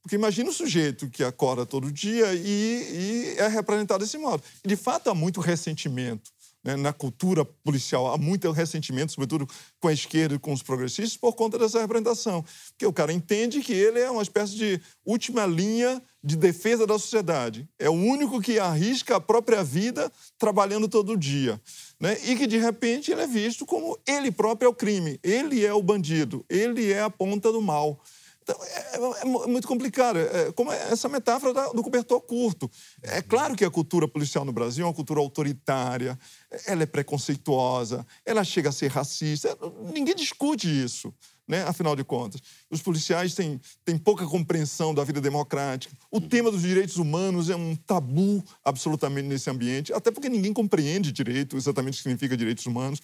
Porque 0.00 0.14
imagina 0.14 0.48
o 0.48 0.54
sujeito 0.54 1.10
que 1.10 1.24
acorda 1.24 1.66
todo 1.66 1.90
dia 1.90 2.32
e, 2.32 2.44
e 2.44 3.34
é 3.38 3.48
representado 3.48 4.04
desse 4.04 4.16
modo. 4.16 4.40
E, 4.64 4.68
de 4.68 4.76
fato, 4.76 5.10
há 5.10 5.14
muito 5.14 5.40
ressentimento. 5.40 6.30
Né? 6.66 6.74
Na 6.74 6.92
cultura 6.92 7.44
policial 7.44 8.12
há 8.12 8.18
muito 8.18 8.50
ressentimento, 8.50 9.12
sobretudo 9.12 9.48
com 9.78 9.86
a 9.86 9.92
esquerda 9.92 10.34
e 10.34 10.38
com 10.38 10.52
os 10.52 10.64
progressistas, 10.64 11.16
por 11.16 11.32
conta 11.34 11.56
dessa 11.56 11.80
representação. 11.80 12.44
Porque 12.70 12.84
o 12.84 12.92
cara 12.92 13.12
entende 13.12 13.60
que 13.60 13.72
ele 13.72 14.00
é 14.00 14.10
uma 14.10 14.22
espécie 14.22 14.56
de 14.56 14.80
última 15.04 15.46
linha 15.46 16.02
de 16.24 16.36
defesa 16.36 16.84
da 16.84 16.98
sociedade. 16.98 17.68
É 17.78 17.88
o 17.88 17.92
único 17.92 18.40
que 18.40 18.58
arrisca 18.58 19.14
a 19.14 19.20
própria 19.20 19.62
vida 19.62 20.10
trabalhando 20.36 20.88
todo 20.88 21.16
dia. 21.16 21.60
Né? 22.00 22.18
E 22.24 22.34
que, 22.34 22.48
de 22.48 22.58
repente, 22.58 23.12
ele 23.12 23.22
é 23.22 23.28
visto 23.28 23.64
como 23.64 23.96
ele 24.04 24.32
próprio 24.32 24.66
é 24.66 24.68
o 24.68 24.74
crime, 24.74 25.20
ele 25.22 25.64
é 25.64 25.72
o 25.72 25.80
bandido, 25.80 26.44
ele 26.50 26.92
é 26.92 27.00
a 27.00 27.08
ponta 27.08 27.52
do 27.52 27.62
mal. 27.62 28.02
Então, 28.46 28.56
é, 28.62 28.96
é, 28.96 29.22
é, 29.22 29.24
muito 29.48 29.66
complicado. 29.66 30.20
É, 30.20 30.52
como 30.52 30.72
é 30.72 30.92
essa 30.92 31.08
metáfora 31.08 31.52
do 31.74 31.82
cobertor 31.82 32.20
curto. 32.20 32.70
É 33.02 33.20
claro 33.20 33.56
que 33.56 33.64
a 33.64 33.70
cultura 33.70 34.06
policial 34.06 34.44
no 34.44 34.52
Brasil 34.52 34.84
é 34.84 34.88
uma 34.88 34.94
cultura 34.94 35.18
autoritária, 35.18 36.16
ela 36.64 36.84
é 36.84 36.86
preconceituosa, 36.86 38.06
ela 38.24 38.44
chega 38.44 38.68
a 38.68 38.72
ser 38.72 38.88
racista. 38.88 39.58
Ninguém 39.92 40.14
discute 40.14 40.68
isso, 40.68 41.12
né? 41.48 41.64
afinal 41.64 41.96
de 41.96 42.04
contas. 42.04 42.40
Os 42.70 42.80
policiais 42.80 43.34
têm, 43.34 43.60
têm 43.84 43.98
pouca 43.98 44.24
compreensão 44.24 44.94
da 44.94 45.02
vida 45.02 45.20
democrática. 45.20 45.96
O 46.08 46.20
tema 46.20 46.48
dos 46.48 46.62
direitos 46.62 46.98
humanos 46.98 47.50
é 47.50 47.56
um 47.56 47.74
tabu 47.74 48.44
absolutamente 48.64 49.26
nesse 49.26 49.50
ambiente, 49.50 49.92
até 49.92 50.12
porque 50.12 50.28
ninguém 50.28 50.52
compreende 50.52 51.10
direito 51.10 51.56
exatamente 51.56 51.94
o 51.94 51.96
que 51.96 52.02
significa 52.04 52.36
direitos 52.36 52.64
humanos. 52.64 53.00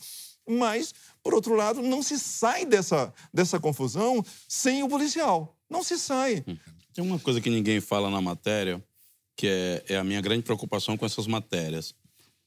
Mas, 0.49 0.93
por 1.23 1.35
outro 1.35 1.55
lado, 1.55 1.83
não 1.83 2.03
se 2.03 2.19
sai 2.19 2.67
dessa, 2.67 3.13
dessa 3.33 3.61
confusão 3.61 4.25
sem 4.49 4.83
o 4.83 4.89
policial. 4.89 5.57
Não 5.71 5.83
se 5.83 5.99
sai. 5.99 6.45
Hum. 6.47 6.57
Tem 6.93 7.05
uma 7.05 7.19
coisa 7.19 7.41
que 7.41 7.49
ninguém 7.49 7.81
fala 7.81 8.11
na 8.11 8.21
matéria, 8.21 8.83
que 9.37 9.47
é, 9.47 9.85
é 9.89 9.97
a 9.97 10.05
minha 10.05 10.21
grande 10.21 10.43
preocupação 10.43 10.97
com 10.97 11.07
essas 11.07 11.27
matérias. 11.27 11.95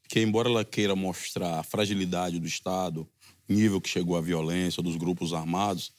Que, 0.07 0.19
embora 0.19 0.47
ela 0.47 0.63
queira 0.63 0.95
mostrar 0.95 1.59
a 1.59 1.63
fragilidade 1.63 2.39
do 2.39 2.45
Estado, 2.45 3.07
o 3.49 3.53
nível 3.53 3.81
que 3.81 3.89
chegou 3.89 4.15
a 4.15 4.21
violência 4.21 4.83
dos 4.83 4.95
grupos 4.95 5.33
armados, 5.33 5.91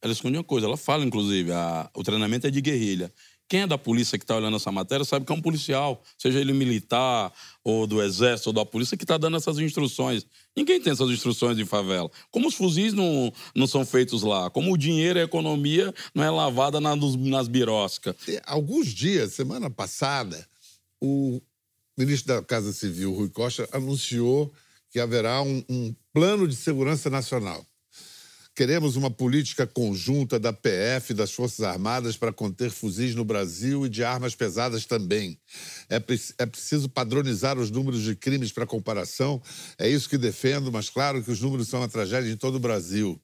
ela 0.00 0.12
esconde 0.12 0.36
uma 0.36 0.44
coisa. 0.44 0.66
Ela 0.66 0.76
fala, 0.76 1.04
inclusive, 1.04 1.50
a, 1.52 1.90
o 1.94 2.04
treinamento 2.04 2.46
é 2.46 2.50
de 2.50 2.60
guerrilha. 2.60 3.12
Quem 3.48 3.62
é 3.62 3.66
da 3.66 3.78
polícia 3.78 4.18
que 4.18 4.24
está 4.24 4.36
olhando 4.36 4.56
essa 4.56 4.70
matéria 4.70 5.04
sabe 5.06 5.24
que 5.24 5.32
é 5.32 5.34
um 5.34 5.40
policial, 5.40 6.02
seja 6.18 6.38
ele 6.38 6.52
militar 6.52 7.32
ou 7.64 7.86
do 7.86 8.02
exército 8.02 8.50
ou 8.50 8.52
da 8.52 8.64
polícia, 8.64 8.96
que 8.96 9.04
está 9.04 9.16
dando 9.16 9.38
essas 9.38 9.58
instruções. 9.58 10.26
Ninguém 10.54 10.78
tem 10.80 10.92
essas 10.92 11.08
instruções 11.10 11.56
de 11.56 11.64
favela. 11.64 12.10
Como 12.30 12.48
os 12.48 12.54
fuzis 12.54 12.92
não, 12.92 13.32
não 13.54 13.66
são 13.66 13.86
feitos 13.86 14.22
lá, 14.22 14.50
como 14.50 14.72
o 14.72 14.76
dinheiro 14.76 15.18
e 15.18 15.22
a 15.22 15.24
economia 15.24 15.94
não 16.14 16.22
é 16.22 16.30
lavada 16.30 16.78
na, 16.78 16.94
nas 16.94 17.48
biroscas. 17.48 18.14
Alguns 18.44 18.88
dias, 18.88 19.32
semana 19.32 19.70
passada, 19.70 20.46
o 21.00 21.40
ministro 21.96 22.34
da 22.34 22.42
Casa 22.42 22.72
Civil, 22.72 23.14
Rui 23.14 23.30
Costa, 23.30 23.66
anunciou 23.72 24.52
que 24.90 25.00
haverá 25.00 25.40
um, 25.40 25.64
um 25.68 25.94
plano 26.12 26.46
de 26.46 26.54
segurança 26.54 27.08
nacional. 27.08 27.64
Queremos 28.58 28.96
uma 28.96 29.08
política 29.08 29.68
conjunta 29.68 30.36
da 30.36 30.52
PF 30.52 31.14
das 31.14 31.30
Forças 31.30 31.60
Armadas 31.60 32.16
para 32.16 32.32
conter 32.32 32.72
fuzis 32.72 33.14
no 33.14 33.24
Brasil 33.24 33.86
e 33.86 33.88
de 33.88 34.02
armas 34.02 34.34
pesadas 34.34 34.84
também. 34.84 35.38
É, 35.88 36.02
é 36.38 36.44
preciso 36.44 36.88
padronizar 36.88 37.56
os 37.56 37.70
números 37.70 38.02
de 38.02 38.16
crimes 38.16 38.50
para 38.50 38.66
comparação. 38.66 39.40
É 39.78 39.88
isso 39.88 40.08
que 40.08 40.18
defendo, 40.18 40.72
mas 40.72 40.90
claro 40.90 41.22
que 41.22 41.30
os 41.30 41.40
números 41.40 41.68
são 41.68 41.78
uma 41.78 41.88
tragédia 41.88 42.32
em 42.32 42.36
todo 42.36 42.56
o 42.56 42.58
Brasil. 42.58 43.22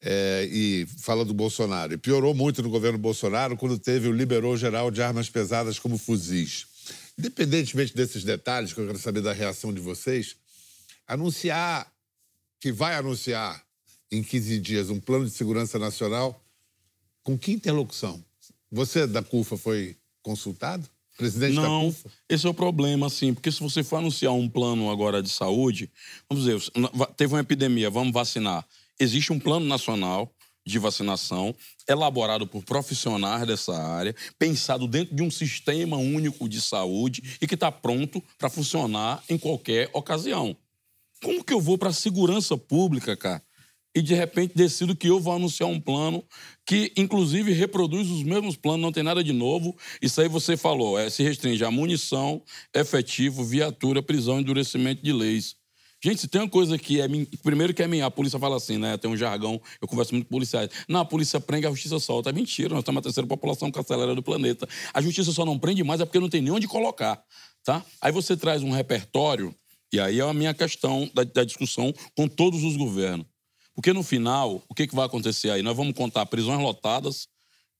É, 0.00 0.48
e 0.50 0.86
fala 0.96 1.26
do 1.26 1.34
Bolsonaro. 1.34 1.92
E 1.92 1.98
piorou 1.98 2.32
muito 2.32 2.62
no 2.62 2.70
governo 2.70 2.96
Bolsonaro 2.96 3.54
quando 3.54 3.78
teve 3.78 4.08
o 4.08 4.12
liberou 4.12 4.56
geral 4.56 4.90
de 4.90 5.02
armas 5.02 5.28
pesadas 5.28 5.78
como 5.78 5.98
fuzis. 5.98 6.66
Independentemente 7.18 7.94
desses 7.94 8.24
detalhes, 8.24 8.72
que 8.72 8.80
eu 8.80 8.86
quero 8.86 8.98
saber 8.98 9.20
da 9.20 9.34
reação 9.34 9.74
de 9.74 9.80
vocês, 9.82 10.36
anunciar 11.06 11.86
que 12.58 12.72
vai 12.72 12.94
anunciar 12.94 13.62
em 14.12 14.22
15 14.22 14.60
dias 14.60 14.90
um 14.90 15.00
plano 15.00 15.24
de 15.24 15.30
segurança 15.30 15.78
nacional, 15.78 16.38
com 17.24 17.36
que 17.38 17.50
interlocução? 17.50 18.22
Você 18.70 19.06
da 19.06 19.22
CUFA 19.22 19.56
foi 19.56 19.96
consultado? 20.22 20.86
Presidente 21.16 21.54
Não, 21.54 21.80
da 21.80 21.86
CUFA? 21.86 22.10
esse 22.28 22.46
é 22.46 22.50
o 22.50 22.54
problema, 22.54 23.06
assim, 23.06 23.32
porque 23.32 23.50
se 23.50 23.60
você 23.60 23.82
for 23.82 23.96
anunciar 23.96 24.32
um 24.32 24.48
plano 24.48 24.90
agora 24.90 25.22
de 25.22 25.30
saúde, 25.30 25.90
vamos 26.28 26.44
dizer, 26.44 26.60
teve 27.16 27.34
uma 27.34 27.40
epidemia, 27.40 27.88
vamos 27.88 28.12
vacinar. 28.12 28.66
Existe 29.00 29.32
um 29.32 29.38
plano 29.38 29.64
nacional 29.66 30.30
de 30.64 30.78
vacinação, 30.78 31.54
elaborado 31.88 32.46
por 32.46 32.62
profissionais 32.62 33.46
dessa 33.46 33.74
área, 33.74 34.14
pensado 34.38 34.86
dentro 34.86 35.14
de 35.14 35.22
um 35.22 35.30
sistema 35.30 35.96
único 35.96 36.48
de 36.48 36.60
saúde 36.60 37.36
e 37.40 37.46
que 37.46 37.54
está 37.54 37.72
pronto 37.72 38.22
para 38.38 38.48
funcionar 38.48 39.22
em 39.28 39.36
qualquer 39.36 39.90
ocasião. 39.92 40.56
Como 41.20 41.42
que 41.42 41.52
eu 41.52 41.60
vou 41.60 41.76
para 41.76 41.90
a 41.90 41.94
segurança 41.94 42.56
pública, 42.56 43.16
cara? 43.16 43.42
E 43.94 44.00
de 44.00 44.14
repente 44.14 44.54
decido 44.54 44.96
que 44.96 45.08
eu 45.08 45.20
vou 45.20 45.34
anunciar 45.34 45.68
um 45.68 45.80
plano 45.80 46.24
que, 46.66 46.92
inclusive, 46.96 47.52
reproduz 47.52 48.10
os 48.10 48.22
mesmos 48.22 48.56
planos, 48.56 48.80
não 48.80 48.92
tem 48.92 49.02
nada 49.02 49.22
de 49.22 49.32
novo. 49.32 49.76
Isso 50.00 50.20
aí 50.20 50.28
você 50.28 50.56
falou, 50.56 50.98
é, 50.98 51.10
se 51.10 51.22
restringe 51.22 51.64
a 51.64 51.70
munição, 51.70 52.42
efetivo, 52.74 53.44
viatura, 53.44 54.02
prisão, 54.02 54.40
endurecimento 54.40 55.02
de 55.02 55.12
leis. 55.12 55.56
Gente, 56.04 56.20
se 56.20 56.26
tem 56.26 56.40
uma 56.40 56.48
coisa 56.48 56.76
que 56.76 57.00
é. 57.00 57.06
Primeiro 57.44 57.72
que 57.72 57.80
é 57.80 57.86
minha, 57.86 58.06
a 58.06 58.10
polícia 58.10 58.36
fala 58.36 58.56
assim, 58.56 58.76
né? 58.76 58.96
Tem 58.96 59.08
um 59.08 59.16
jargão, 59.16 59.62
eu 59.80 59.86
converso 59.86 60.12
muito 60.12 60.26
com 60.26 60.34
policiais. 60.34 60.68
Não, 60.88 60.98
a 60.98 61.04
polícia 61.04 61.38
prende, 61.38 61.64
a 61.64 61.70
justiça 61.70 62.00
solta. 62.00 62.30
É 62.30 62.32
mentira, 62.32 62.70
nós 62.70 62.80
estamos 62.80 62.98
a 62.98 63.02
terceira 63.02 63.26
população 63.28 63.70
carcerária 63.70 64.12
do 64.12 64.22
planeta. 64.22 64.68
A 64.92 65.00
justiça 65.00 65.30
só 65.30 65.44
não 65.44 65.56
prende 65.56 65.84
mais 65.84 66.00
é 66.00 66.04
porque 66.04 66.18
não 66.18 66.28
tem 66.28 66.42
nem 66.42 66.52
onde 66.52 66.66
colocar. 66.66 67.22
Tá? 67.62 67.84
Aí 68.00 68.10
você 68.10 68.36
traz 68.36 68.64
um 68.64 68.72
repertório, 68.72 69.54
e 69.92 70.00
aí 70.00 70.18
é 70.18 70.22
a 70.22 70.34
minha 70.34 70.52
questão 70.52 71.08
da, 71.14 71.22
da 71.22 71.44
discussão 71.44 71.94
com 72.16 72.26
todos 72.26 72.64
os 72.64 72.76
governos. 72.76 73.26
Porque 73.74 73.92
no 73.92 74.02
final, 74.02 74.62
o 74.68 74.74
que, 74.74 74.86
que 74.86 74.94
vai 74.94 75.06
acontecer 75.06 75.50
aí? 75.50 75.62
Nós 75.62 75.76
vamos 75.76 75.94
contar 75.94 76.26
prisões 76.26 76.60
lotadas, 76.60 77.28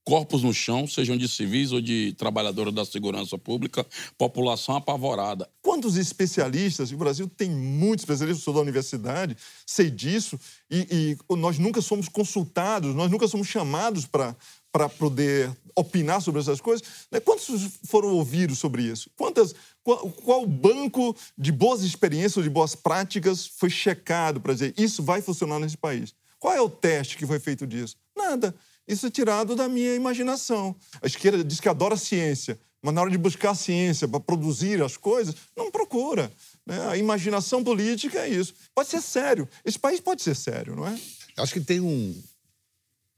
corpos 0.05 0.43
no 0.43 0.53
chão, 0.53 0.87
sejam 0.87 1.17
de 1.17 1.29
civis 1.29 1.71
ou 1.73 1.81
de 1.81 2.15
trabalhadores 2.19 2.75
da 2.75 2.85
segurança 2.85 3.39
pública, 3.39 3.87
população 4.19 4.77
apavorada. 4.77 5.49
Quantos 5.61 5.97
especialistas, 5.97 6.91
o 6.91 6.97
Brasil 6.97 7.29
tem 7.29 7.51
muitos 7.51 8.03
especialistas, 8.03 8.43
sou 8.43 8.55
da 8.55 8.61
universidade, 8.61 9.37
sei 9.67 9.91
disso, 9.91 10.39
e, 10.71 11.17
e 11.31 11.37
nós 11.37 11.59
nunca 11.59 11.81
somos 11.81 12.09
consultados, 12.09 12.95
nós 12.95 13.11
nunca 13.11 13.29
somos 13.29 13.47
chamados 13.47 14.07
para 14.07 14.35
para 14.73 14.89
poder 14.89 15.55
opinar 15.75 16.21
sobre 16.21 16.41
essas 16.41 16.61
coisas. 16.61 16.87
Né? 17.11 17.21
Quantos 17.21 17.79
foram 17.87 18.11
ouvidos 18.11 18.59
sobre 18.59 18.83
isso? 18.83 19.11
Quantas, 19.17 19.55
qual, 19.83 20.11
qual 20.11 20.47
banco 20.47 21.17
de 21.37 21.53
boas 21.53 21.83
experiências 21.83 22.37
ou 22.37 22.43
de 22.43 22.51
boas 22.51 22.75
práticas 22.75 23.47
foi 23.47 23.71
checado 23.71 24.41
para 24.41 24.53
dizer 24.53 24.75
isso 24.77 25.03
vai 25.03 25.21
funcionar 25.21 25.59
nesse 25.59 25.77
país? 25.77 26.15
Qual 26.39 26.53
é 26.53 26.61
o 26.61 26.69
teste 26.69 27.17
que 27.17 27.27
foi 27.27 27.39
feito 27.39 27.67
disso? 27.67 27.97
Nada. 28.17 28.55
Isso 28.87 29.07
é 29.07 29.11
tirado 29.11 29.55
da 29.55 29.69
minha 29.69 29.95
imaginação. 29.95 30.75
A 31.01 31.07
esquerda 31.07 31.45
diz 31.45 31.61
que 31.61 31.69
adora 31.69 31.97
ciência, 31.97 32.59
mas 32.83 32.93
na 32.93 33.01
hora 33.01 33.11
de 33.11 33.19
buscar 33.19 33.55
ciência 33.55 34.09
para 34.09 34.19
produzir 34.19 34.83
as 34.83 34.97
coisas, 34.97 35.37
não 35.57 35.71
procura. 35.71 36.33
Né? 36.67 36.89
A 36.89 36.97
imaginação 36.97 37.63
política 37.63 38.21
é 38.21 38.29
isso. 38.29 38.55
Pode 38.75 38.89
ser 38.89 39.01
sério. 39.01 39.49
Esse 39.65 39.79
país 39.79 40.01
pode 40.01 40.23
ser 40.23 40.35
sério, 40.35 40.75
não 40.75 40.87
é? 40.87 40.99
Acho 41.37 41.55
que 41.55 41.61
tem 41.61 41.81
um, 41.81 42.23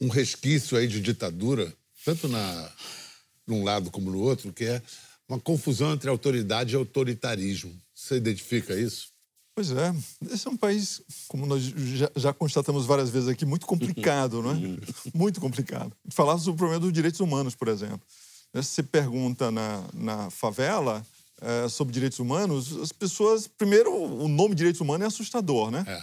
um 0.00 0.08
resquício 0.08 0.76
aí 0.76 0.86
de 0.86 1.00
ditadura, 1.00 1.72
tanto 2.04 2.28
na, 2.28 2.70
num 3.46 3.64
lado 3.64 3.90
como 3.90 4.10
no 4.10 4.20
outro, 4.20 4.52
que 4.52 4.64
é 4.64 4.82
uma 5.28 5.40
confusão 5.40 5.92
entre 5.92 6.08
autoridade 6.08 6.74
e 6.74 6.76
autoritarismo. 6.76 7.74
Você 7.94 8.16
identifica 8.16 8.78
isso? 8.78 9.08
Pois 9.54 9.70
é, 9.70 9.94
esse 10.32 10.48
é 10.48 10.50
um 10.50 10.56
país, 10.56 11.00
como 11.28 11.46
nós 11.46 11.62
já, 11.62 12.10
já 12.16 12.32
constatamos 12.32 12.86
várias 12.86 13.08
vezes 13.08 13.28
aqui, 13.28 13.46
muito 13.46 13.66
complicado, 13.66 14.42
não 14.42 14.50
é? 14.50 14.56
muito 15.14 15.40
complicado. 15.40 15.92
Falar 16.10 16.38
sobre 16.38 16.52
o 16.52 16.56
problema 16.56 16.80
dos 16.80 16.92
direitos 16.92 17.20
humanos, 17.20 17.54
por 17.54 17.68
exemplo. 17.68 18.02
Se 18.52 18.62
você 18.62 18.82
pergunta 18.82 19.50
na, 19.52 19.84
na 19.94 20.30
favela 20.30 21.06
é, 21.40 21.68
sobre 21.68 21.92
direitos 21.92 22.18
humanos, 22.18 22.76
as 22.80 22.90
pessoas. 22.90 23.46
Primeiro, 23.46 23.92
o 23.92 24.26
nome 24.28 24.54
direitos 24.54 24.80
humanos 24.80 25.04
é 25.04 25.08
assustador, 25.08 25.70
né? 25.70 25.84
É. 25.86 26.02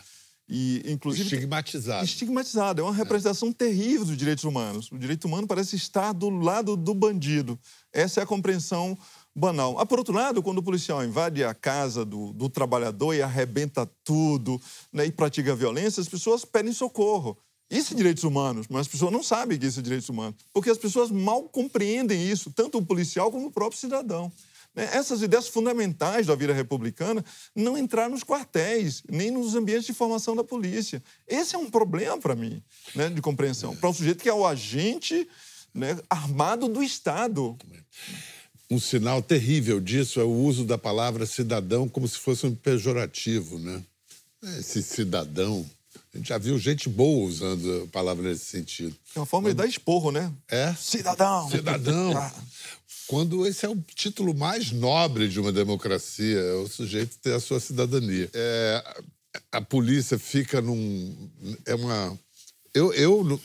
E, 0.54 0.84
inclusive, 0.86 1.24
estigmatizado. 1.24 2.04
Estigmatizado. 2.04 2.82
É 2.82 2.84
uma 2.84 2.94
representação 2.94 3.50
é. 3.50 3.54
terrível 3.54 4.06
dos 4.06 4.18
direitos 4.18 4.44
humanos. 4.44 4.92
O 4.92 4.98
direito 4.98 5.24
humano 5.26 5.48
parece 5.48 5.78
estar 5.78 6.12
do 6.12 6.30
lado 6.30 6.76
do 6.76 6.94
bandido. 6.94 7.58
Essa 7.94 8.20
é 8.20 8.24
a 8.24 8.26
compreensão 8.26 8.98
banal. 9.34 9.80
Ah, 9.80 9.86
por 9.86 10.00
outro 10.00 10.14
lado, 10.14 10.44
quando 10.44 10.58
o 10.58 10.64
policial 10.64 11.06
invade 11.06 11.42
a 11.42 11.54
casa 11.54 12.04
do, 12.04 12.34
do 12.34 12.50
trabalhador 12.50 13.14
e 13.14 13.22
arrebenta 13.22 13.90
tudo 14.04 14.62
né, 14.92 15.06
e 15.06 15.12
pratica 15.12 15.56
violência, 15.56 16.02
as 16.02 16.10
pessoas 16.10 16.44
pedem 16.44 16.74
socorro. 16.74 17.38
Isso 17.70 17.94
é 17.94 17.96
direitos 17.96 18.26
humanos, 18.26 18.68
mas 18.70 18.82
as 18.82 18.88
pessoas 18.90 19.14
não 19.14 19.24
sabem 19.24 19.58
que 19.58 19.66
isso 19.66 19.80
é 19.80 19.84
direitos 19.84 20.10
humanos, 20.10 20.36
porque 20.52 20.70
as 20.70 20.78
pessoas 20.78 21.10
mal 21.10 21.44
compreendem 21.44 22.30
isso, 22.30 22.52
tanto 22.52 22.78
o 22.78 22.86
policial 22.86 23.32
como 23.32 23.48
o 23.48 23.52
próprio 23.52 23.80
cidadão. 23.80 24.30
Né, 24.76 24.90
essas 24.94 25.22
ideias 25.22 25.48
fundamentais 25.48 26.28
da 26.28 26.36
vida 26.36 26.54
republicana 26.54 27.24
não 27.56 27.78
entraram 27.78 28.12
nos 28.12 28.24
quartéis, 28.24 29.04
nem 29.10 29.30
nos 29.30 29.56
ambientes 29.56 29.86
de 29.86 29.94
formação 29.94 30.36
da 30.36 30.44
polícia. 30.44 31.04
Esse 31.28 31.56
é 31.56 31.58
um 31.58 31.70
problema 31.70 32.18
para 32.18 32.36
mim, 32.36 32.64
né, 32.96 33.10
de 33.10 33.22
compreensão. 33.22 33.76
Para 33.76 33.90
um 33.90 33.94
sujeito 33.94 34.24
que 34.24 34.30
é 34.30 34.34
o 34.34 34.46
agente 34.46 35.28
né, 35.74 35.98
armado 36.10 36.68
do 36.68 36.82
Estado. 36.82 37.58
Um 38.70 38.80
sinal 38.80 39.22
terrível 39.22 39.82
disso 39.82 40.22
é 40.22 40.24
o 40.24 40.32
uso 40.32 40.64
da 40.64 40.78
palavra 40.78 41.26
cidadão 41.26 41.90
como 41.90 42.08
se 42.08 42.18
fosse 42.18 42.46
um 42.46 42.56
pejorativo, 42.56 43.60
né? 43.60 43.84
Esse 44.58 44.82
cidadão. 44.82 45.70
A 46.14 46.18
gente 46.18 46.28
já 46.28 46.38
viu 46.38 46.60
gente 46.60 46.90
boa 46.90 47.26
usando 47.26 47.84
a 47.84 47.88
palavra 47.88 48.30
nesse 48.30 48.46
sentido. 48.46 48.96
É 49.16 49.20
uma 49.20 49.26
forma 49.26 49.48
Quando... 49.48 49.58
de 49.58 49.64
dar 49.64 49.70
esporro, 49.70 50.12
né? 50.12 50.32
É. 50.50 50.74
Cidadão. 50.74 51.50
Cidadão. 51.50 52.18
Ah. 52.18 52.34
Quando 53.08 53.46
esse 53.46 53.66
é 53.66 53.70
o 53.70 53.78
título 53.96 54.34
mais 54.34 54.72
nobre 54.72 55.28
de 55.28 55.40
uma 55.40 55.52
democracia, 55.52 56.38
é 56.38 56.54
o 56.54 56.68
sujeito 56.68 57.18
ter 57.18 57.34
a 57.34 57.40
sua 57.40 57.60
cidadania. 57.60 58.30
É, 58.34 58.84
a 59.52 59.62
polícia 59.62 60.18
fica 60.18 60.62
num. 60.62 61.30
É 61.66 61.76
uma. 61.76 62.18
Eu, 62.74 62.94
eu 62.94 63.40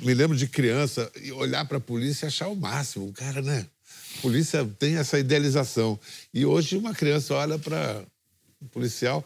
me 0.00 0.14
lembro 0.14 0.36
de 0.36 0.46
criança 0.46 1.10
e 1.22 1.30
olhar 1.32 1.66
para 1.66 1.76
a 1.76 1.80
polícia 1.80 2.26
e 2.26 2.28
achar 2.28 2.48
o 2.48 2.56
máximo. 2.56 3.08
O 3.08 3.12
cara, 3.12 3.42
né? 3.42 3.66
A 4.18 4.20
polícia 4.22 4.66
tem 4.78 4.96
essa 4.96 5.18
idealização. 5.18 5.98
E 6.32 6.44
hoje 6.44 6.76
uma 6.76 6.94
criança 6.94 7.34
olha 7.34 7.58
para 7.58 8.02
o 8.60 8.68
policial. 8.68 9.24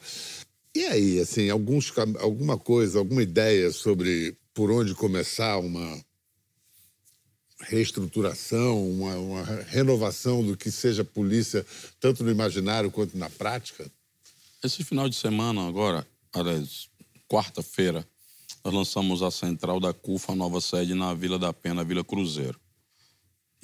E 0.74 0.84
aí, 0.86 1.20
assim, 1.20 1.50
alguns, 1.50 1.92
alguma 2.18 2.58
coisa, 2.58 2.98
alguma 2.98 3.22
ideia 3.22 3.70
sobre 3.70 4.36
por 4.52 4.70
onde 4.70 4.94
começar 4.94 5.58
uma 5.58 6.04
reestruturação, 7.60 8.90
uma, 8.90 9.14
uma 9.16 9.44
renovação 9.68 10.44
do 10.44 10.56
que 10.56 10.70
seja 10.70 11.04
polícia, 11.04 11.64
tanto 12.00 12.24
no 12.24 12.30
imaginário 12.30 12.90
quanto 12.90 13.16
na 13.16 13.30
prática? 13.30 13.90
Esse 14.62 14.82
final 14.82 15.08
de 15.08 15.16
semana, 15.16 15.66
agora, 15.66 16.06
aliás, 16.32 16.88
quarta-feira, 17.28 18.06
nós 18.64 18.74
lançamos 18.74 19.22
a 19.22 19.30
central 19.30 19.78
da 19.78 19.92
CUFA, 19.92 20.34
nova 20.34 20.60
sede 20.60 20.94
na 20.94 21.14
Vila 21.14 21.38
da 21.38 21.52
Pena, 21.52 21.84
Vila 21.84 22.02
Cruzeiro 22.02 22.58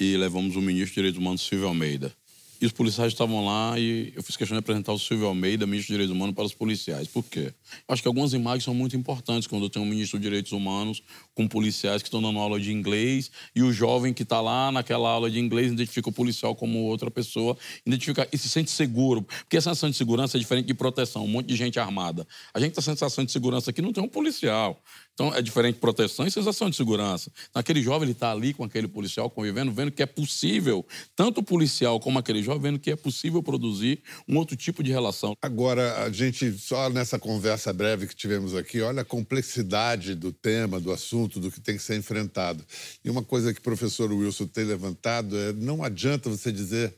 e 0.00 0.16
levamos 0.16 0.56
o 0.56 0.62
ministro 0.62 0.88
de 0.88 0.94
Direitos 0.94 1.20
Humanos, 1.20 1.42
Silvio 1.42 1.68
Almeida. 1.68 2.14
E 2.60 2.66
os 2.66 2.72
policiais 2.72 3.12
estavam 3.12 3.42
lá 3.42 3.78
e 3.78 4.12
eu 4.14 4.22
fiz 4.22 4.36
questão 4.36 4.54
de 4.54 4.58
apresentar 4.58 4.92
o 4.92 4.98
Silvio 4.98 5.26
Almeida, 5.26 5.66
ministro 5.66 5.88
de 5.88 5.94
Direitos 5.94 6.14
Humanos, 6.14 6.34
para 6.34 6.44
os 6.44 6.52
policiais. 6.52 7.08
Por 7.08 7.24
quê? 7.24 7.54
Acho 7.88 8.02
que 8.02 8.08
algumas 8.08 8.34
imagens 8.34 8.64
são 8.64 8.74
muito 8.74 8.94
importantes 8.94 9.46
quando 9.46 9.70
tem 9.70 9.80
um 9.80 9.86
ministro 9.86 10.18
de 10.18 10.24
Direitos 10.24 10.52
Humanos 10.52 11.02
com 11.34 11.48
policiais 11.48 12.02
que 12.02 12.08
estão 12.08 12.20
dando 12.20 12.38
aula 12.38 12.60
de 12.60 12.70
inglês 12.70 13.30
e 13.56 13.62
o 13.62 13.72
jovem 13.72 14.12
que 14.12 14.24
está 14.24 14.42
lá 14.42 14.70
naquela 14.70 15.08
aula 15.08 15.30
de 15.30 15.40
inglês 15.40 15.72
identifica 15.72 16.10
o 16.10 16.12
policial 16.12 16.54
como 16.54 16.80
outra 16.80 17.10
pessoa, 17.10 17.56
identifica 17.86 18.28
e 18.30 18.36
se 18.36 18.50
sente 18.50 18.70
seguro. 18.70 19.22
Porque 19.22 19.56
a 19.56 19.60
sensação 19.62 19.88
de 19.88 19.96
segurança 19.96 20.36
é 20.36 20.40
diferente 20.40 20.66
de 20.66 20.74
proteção, 20.74 21.24
um 21.24 21.28
monte 21.28 21.46
de 21.46 21.56
gente 21.56 21.80
armada. 21.80 22.26
A 22.52 22.60
gente 22.60 22.74
tem 22.74 22.80
a 22.80 22.84
sensação 22.84 23.24
de 23.24 23.32
segurança 23.32 23.70
aqui, 23.70 23.80
não 23.80 23.92
tem 23.92 24.04
um 24.04 24.08
policial. 24.08 24.78
Então 25.20 25.34
é 25.34 25.42
diferente 25.42 25.78
proteção 25.78 26.26
e 26.26 26.30
sensação 26.30 26.70
de 26.70 26.76
segurança. 26.76 27.30
Então, 27.50 27.60
aquele 27.60 27.82
jovem 27.82 28.04
ele 28.04 28.12
está 28.12 28.32
ali 28.32 28.54
com 28.54 28.64
aquele 28.64 28.88
policial 28.88 29.28
convivendo, 29.28 29.70
vendo 29.70 29.92
que 29.92 30.02
é 30.02 30.06
possível, 30.06 30.82
tanto 31.14 31.40
o 31.40 31.42
policial 31.42 32.00
como 32.00 32.18
aquele 32.18 32.42
jovem, 32.42 32.62
vendo 32.62 32.78
que 32.78 32.90
é 32.90 32.96
possível 32.96 33.42
produzir 33.42 34.02
um 34.26 34.38
outro 34.38 34.56
tipo 34.56 34.82
de 34.82 34.90
relação. 34.90 35.34
Agora, 35.42 36.04
a 36.04 36.10
gente, 36.10 36.50
só 36.52 36.88
nessa 36.88 37.18
conversa 37.18 37.70
breve 37.70 38.06
que 38.06 38.16
tivemos 38.16 38.54
aqui, 38.54 38.80
olha 38.80 39.02
a 39.02 39.04
complexidade 39.04 40.14
do 40.14 40.32
tema, 40.32 40.80
do 40.80 40.90
assunto, 40.90 41.38
do 41.38 41.50
que 41.50 41.60
tem 41.60 41.76
que 41.76 41.82
ser 41.82 41.98
enfrentado. 41.98 42.64
E 43.04 43.10
uma 43.10 43.22
coisa 43.22 43.52
que 43.52 43.60
o 43.60 43.62
professor 43.62 44.10
Wilson 44.10 44.46
tem 44.46 44.64
levantado 44.64 45.36
é: 45.36 45.52
não 45.52 45.84
adianta 45.84 46.30
você 46.30 46.50
dizer, 46.50 46.94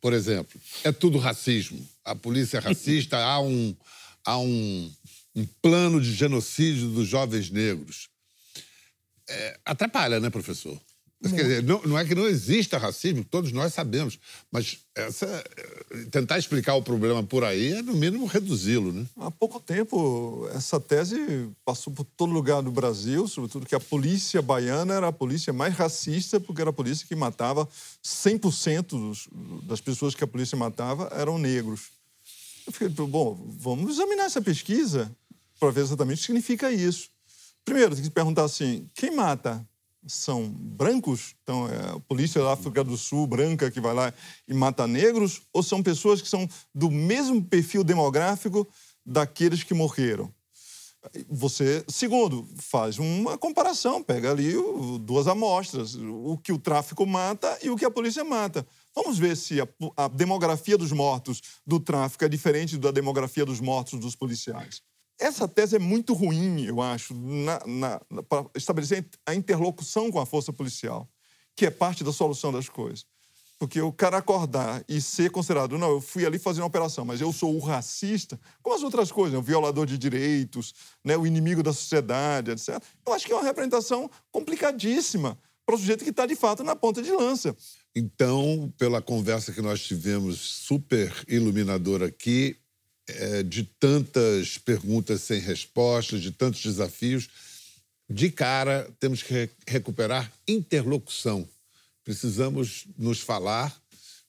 por 0.00 0.12
exemplo, 0.12 0.60
é 0.82 0.90
tudo 0.90 1.18
racismo. 1.18 1.86
A 2.04 2.16
polícia 2.16 2.58
é 2.58 2.60
racista, 2.60 3.16
há 3.16 3.40
um. 3.40 3.76
Há 4.22 4.38
um 4.38 4.90
um 5.34 5.46
plano 5.62 6.00
de 6.00 6.12
genocídio 6.12 6.88
dos 6.88 7.08
jovens 7.08 7.50
negros. 7.50 8.08
É, 9.28 9.60
atrapalha, 9.64 10.18
né, 10.18 10.28
professor? 10.30 10.80
Quer 11.22 11.42
dizer, 11.42 11.62
não, 11.62 11.82
não, 11.82 11.98
é 11.98 12.04
que 12.04 12.14
não 12.14 12.26
exista 12.26 12.78
racismo, 12.78 13.22
todos 13.22 13.52
nós 13.52 13.74
sabemos, 13.74 14.18
mas 14.50 14.78
essa, 14.94 15.44
tentar 16.10 16.38
explicar 16.38 16.74
o 16.76 16.82
problema 16.82 17.22
por 17.22 17.44
aí 17.44 17.74
é, 17.74 17.82
no 17.82 17.92
mínimo, 17.92 18.24
reduzi-lo. 18.24 18.90
Né? 18.90 19.04
Há 19.18 19.30
pouco 19.30 19.60
tempo, 19.60 20.48
essa 20.54 20.80
tese 20.80 21.50
passou 21.62 21.92
por 21.92 22.04
todo 22.16 22.32
lugar 22.32 22.62
do 22.62 22.70
Brasil, 22.70 23.28
sobretudo 23.28 23.66
que 23.66 23.74
a 23.74 23.80
polícia 23.80 24.40
baiana 24.40 24.94
era 24.94 25.08
a 25.08 25.12
polícia 25.12 25.52
mais 25.52 25.74
racista, 25.74 26.40
porque 26.40 26.62
era 26.62 26.70
a 26.70 26.72
polícia 26.72 27.06
que 27.06 27.14
matava 27.14 27.68
100% 28.02 28.86
dos, 28.86 29.28
das 29.64 29.82
pessoas 29.82 30.14
que 30.14 30.24
a 30.24 30.26
polícia 30.26 30.56
matava 30.56 31.12
eram 31.14 31.36
negros. 31.36 31.88
Eu 32.66 32.72
fiquei, 32.72 32.88
bom, 32.88 33.38
vamos 33.58 33.90
examinar 33.92 34.24
essa 34.24 34.40
pesquisa 34.40 35.14
para 35.60 35.70
ver 35.70 35.82
exatamente 35.82 36.16
o 36.16 36.20
que 36.20 36.26
significa 36.26 36.72
isso. 36.72 37.10
Primeiro, 37.64 37.94
tem 37.94 38.02
que 38.02 38.10
perguntar 38.10 38.44
assim: 38.44 38.88
quem 38.94 39.14
mata? 39.14 39.64
São 40.06 40.48
brancos? 40.48 41.34
Então, 41.42 41.68
é 41.68 41.96
a 41.96 42.00
polícia 42.00 42.42
da 42.42 42.54
África 42.54 42.82
do 42.82 42.96
Sul, 42.96 43.26
branca, 43.26 43.70
que 43.70 43.82
vai 43.82 43.94
lá 43.94 44.14
e 44.48 44.54
mata 44.54 44.86
negros? 44.86 45.42
Ou 45.52 45.62
são 45.62 45.82
pessoas 45.82 46.22
que 46.22 46.28
são 46.28 46.48
do 46.74 46.90
mesmo 46.90 47.44
perfil 47.44 47.84
demográfico 47.84 48.66
daqueles 49.04 49.62
que 49.62 49.74
morreram? 49.74 50.32
Você, 51.28 51.84
segundo, 51.88 52.46
faz 52.56 52.98
uma 52.98 53.36
comparação, 53.36 54.02
pega 54.02 54.30
ali 54.30 54.54
duas 55.00 55.26
amostras, 55.26 55.94
o 55.94 56.36
que 56.38 56.52
o 56.52 56.58
tráfico 56.58 57.06
mata 57.06 57.58
e 57.62 57.70
o 57.70 57.76
que 57.76 57.84
a 57.86 57.90
polícia 57.90 58.22
mata. 58.22 58.66
Vamos 58.94 59.18
ver 59.18 59.36
se 59.36 59.60
a, 59.60 59.68
a 59.96 60.08
demografia 60.08 60.76
dos 60.76 60.92
mortos 60.92 61.40
do 61.66 61.80
tráfico 61.80 62.24
é 62.24 62.28
diferente 62.28 62.76
da 62.76 62.90
demografia 62.90 63.46
dos 63.46 63.60
mortos 63.60 63.98
dos 63.98 64.14
policiais. 64.14 64.82
Essa 65.20 65.46
tese 65.46 65.76
é 65.76 65.78
muito 65.78 66.14
ruim, 66.14 66.64
eu 66.64 66.80
acho, 66.80 67.14
para 68.26 68.46
estabelecer 68.56 69.06
a 69.26 69.34
interlocução 69.34 70.10
com 70.10 70.18
a 70.18 70.24
força 70.24 70.50
policial, 70.50 71.06
que 71.54 71.66
é 71.66 71.70
parte 71.70 72.02
da 72.02 72.10
solução 72.10 72.50
das 72.50 72.70
coisas. 72.70 73.04
Porque 73.58 73.78
o 73.82 73.92
cara 73.92 74.16
acordar 74.16 74.82
e 74.88 75.02
ser 75.02 75.30
considerado, 75.30 75.76
não, 75.76 75.90
eu 75.90 76.00
fui 76.00 76.24
ali 76.24 76.38
fazer 76.38 76.62
uma 76.62 76.68
operação, 76.68 77.04
mas 77.04 77.20
eu 77.20 77.30
sou 77.30 77.54
o 77.54 77.58
racista, 77.58 78.40
como 78.62 78.74
as 78.74 78.82
outras 78.82 79.12
coisas, 79.12 79.34
né? 79.34 79.38
o 79.38 79.42
violador 79.42 79.84
de 79.84 79.98
direitos, 79.98 80.72
né, 81.04 81.14
o 81.14 81.26
inimigo 81.26 81.62
da 81.62 81.74
sociedade, 81.74 82.52
etc. 82.52 82.82
Eu 83.06 83.12
acho 83.12 83.26
que 83.26 83.32
é 83.32 83.36
uma 83.36 83.44
representação 83.44 84.10
complicadíssima 84.32 85.38
para 85.66 85.74
o 85.74 85.78
sujeito 85.78 86.02
que 86.02 86.08
está, 86.08 86.24
de 86.24 86.34
fato, 86.34 86.64
na 86.64 86.74
ponta 86.74 87.02
de 87.02 87.12
lança. 87.12 87.54
Então, 87.94 88.72
pela 88.78 89.02
conversa 89.02 89.52
que 89.52 89.60
nós 89.60 89.82
tivemos, 89.82 90.38
super 90.38 91.12
iluminadora 91.28 92.06
aqui, 92.06 92.56
é, 93.16 93.42
de 93.42 93.64
tantas 93.64 94.58
perguntas 94.58 95.22
sem 95.22 95.40
respostas, 95.40 96.20
de 96.20 96.30
tantos 96.30 96.62
desafios, 96.62 97.28
de 98.08 98.30
cara 98.30 98.90
temos 98.98 99.22
que 99.22 99.32
re 99.32 99.50
recuperar 99.66 100.32
interlocução. 100.46 101.48
Precisamos 102.04 102.86
nos 102.98 103.20
falar. 103.20 103.74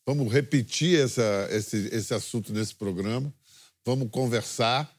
Vamos 0.05 0.31
repetir 0.31 0.99
essa, 0.99 1.47
esse, 1.51 1.89
esse 1.91 2.13
assunto 2.13 2.53
nesse 2.53 2.75
programa. 2.75 3.33
Vamos 3.85 4.09
conversar, 4.11 4.91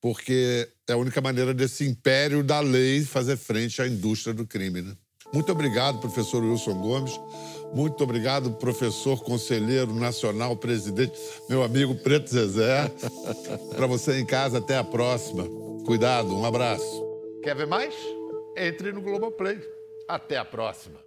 porque 0.00 0.68
é 0.86 0.92
a 0.92 0.96
única 0.96 1.20
maneira 1.20 1.52
desse 1.52 1.84
império 1.84 2.44
da 2.44 2.60
lei 2.60 3.04
fazer 3.04 3.36
frente 3.36 3.82
à 3.82 3.88
indústria 3.88 4.32
do 4.32 4.46
crime. 4.46 4.82
Né? 4.82 4.96
Muito 5.32 5.50
obrigado, 5.50 5.98
professor 5.98 6.42
Wilson 6.42 6.74
Gomes. 6.74 7.20
Muito 7.72 8.04
obrigado, 8.04 8.52
professor, 8.52 9.22
conselheiro 9.22 9.94
nacional, 9.94 10.54
presidente, 10.54 11.18
meu 11.48 11.62
amigo 11.62 11.94
Preto 11.94 12.28
Zezé. 12.28 12.90
Para 13.74 13.86
você 13.86 14.20
em 14.20 14.26
casa, 14.26 14.58
até 14.58 14.76
a 14.76 14.84
próxima. 14.84 15.44
Cuidado, 15.86 16.36
um 16.36 16.44
abraço. 16.44 17.02
Quer 17.42 17.56
ver 17.56 17.66
mais? 17.66 17.94
entre 18.56 18.92
no 18.92 19.00
Globoplay. 19.00 19.60
Até 20.08 20.36
a 20.36 20.44
próxima. 20.44 21.00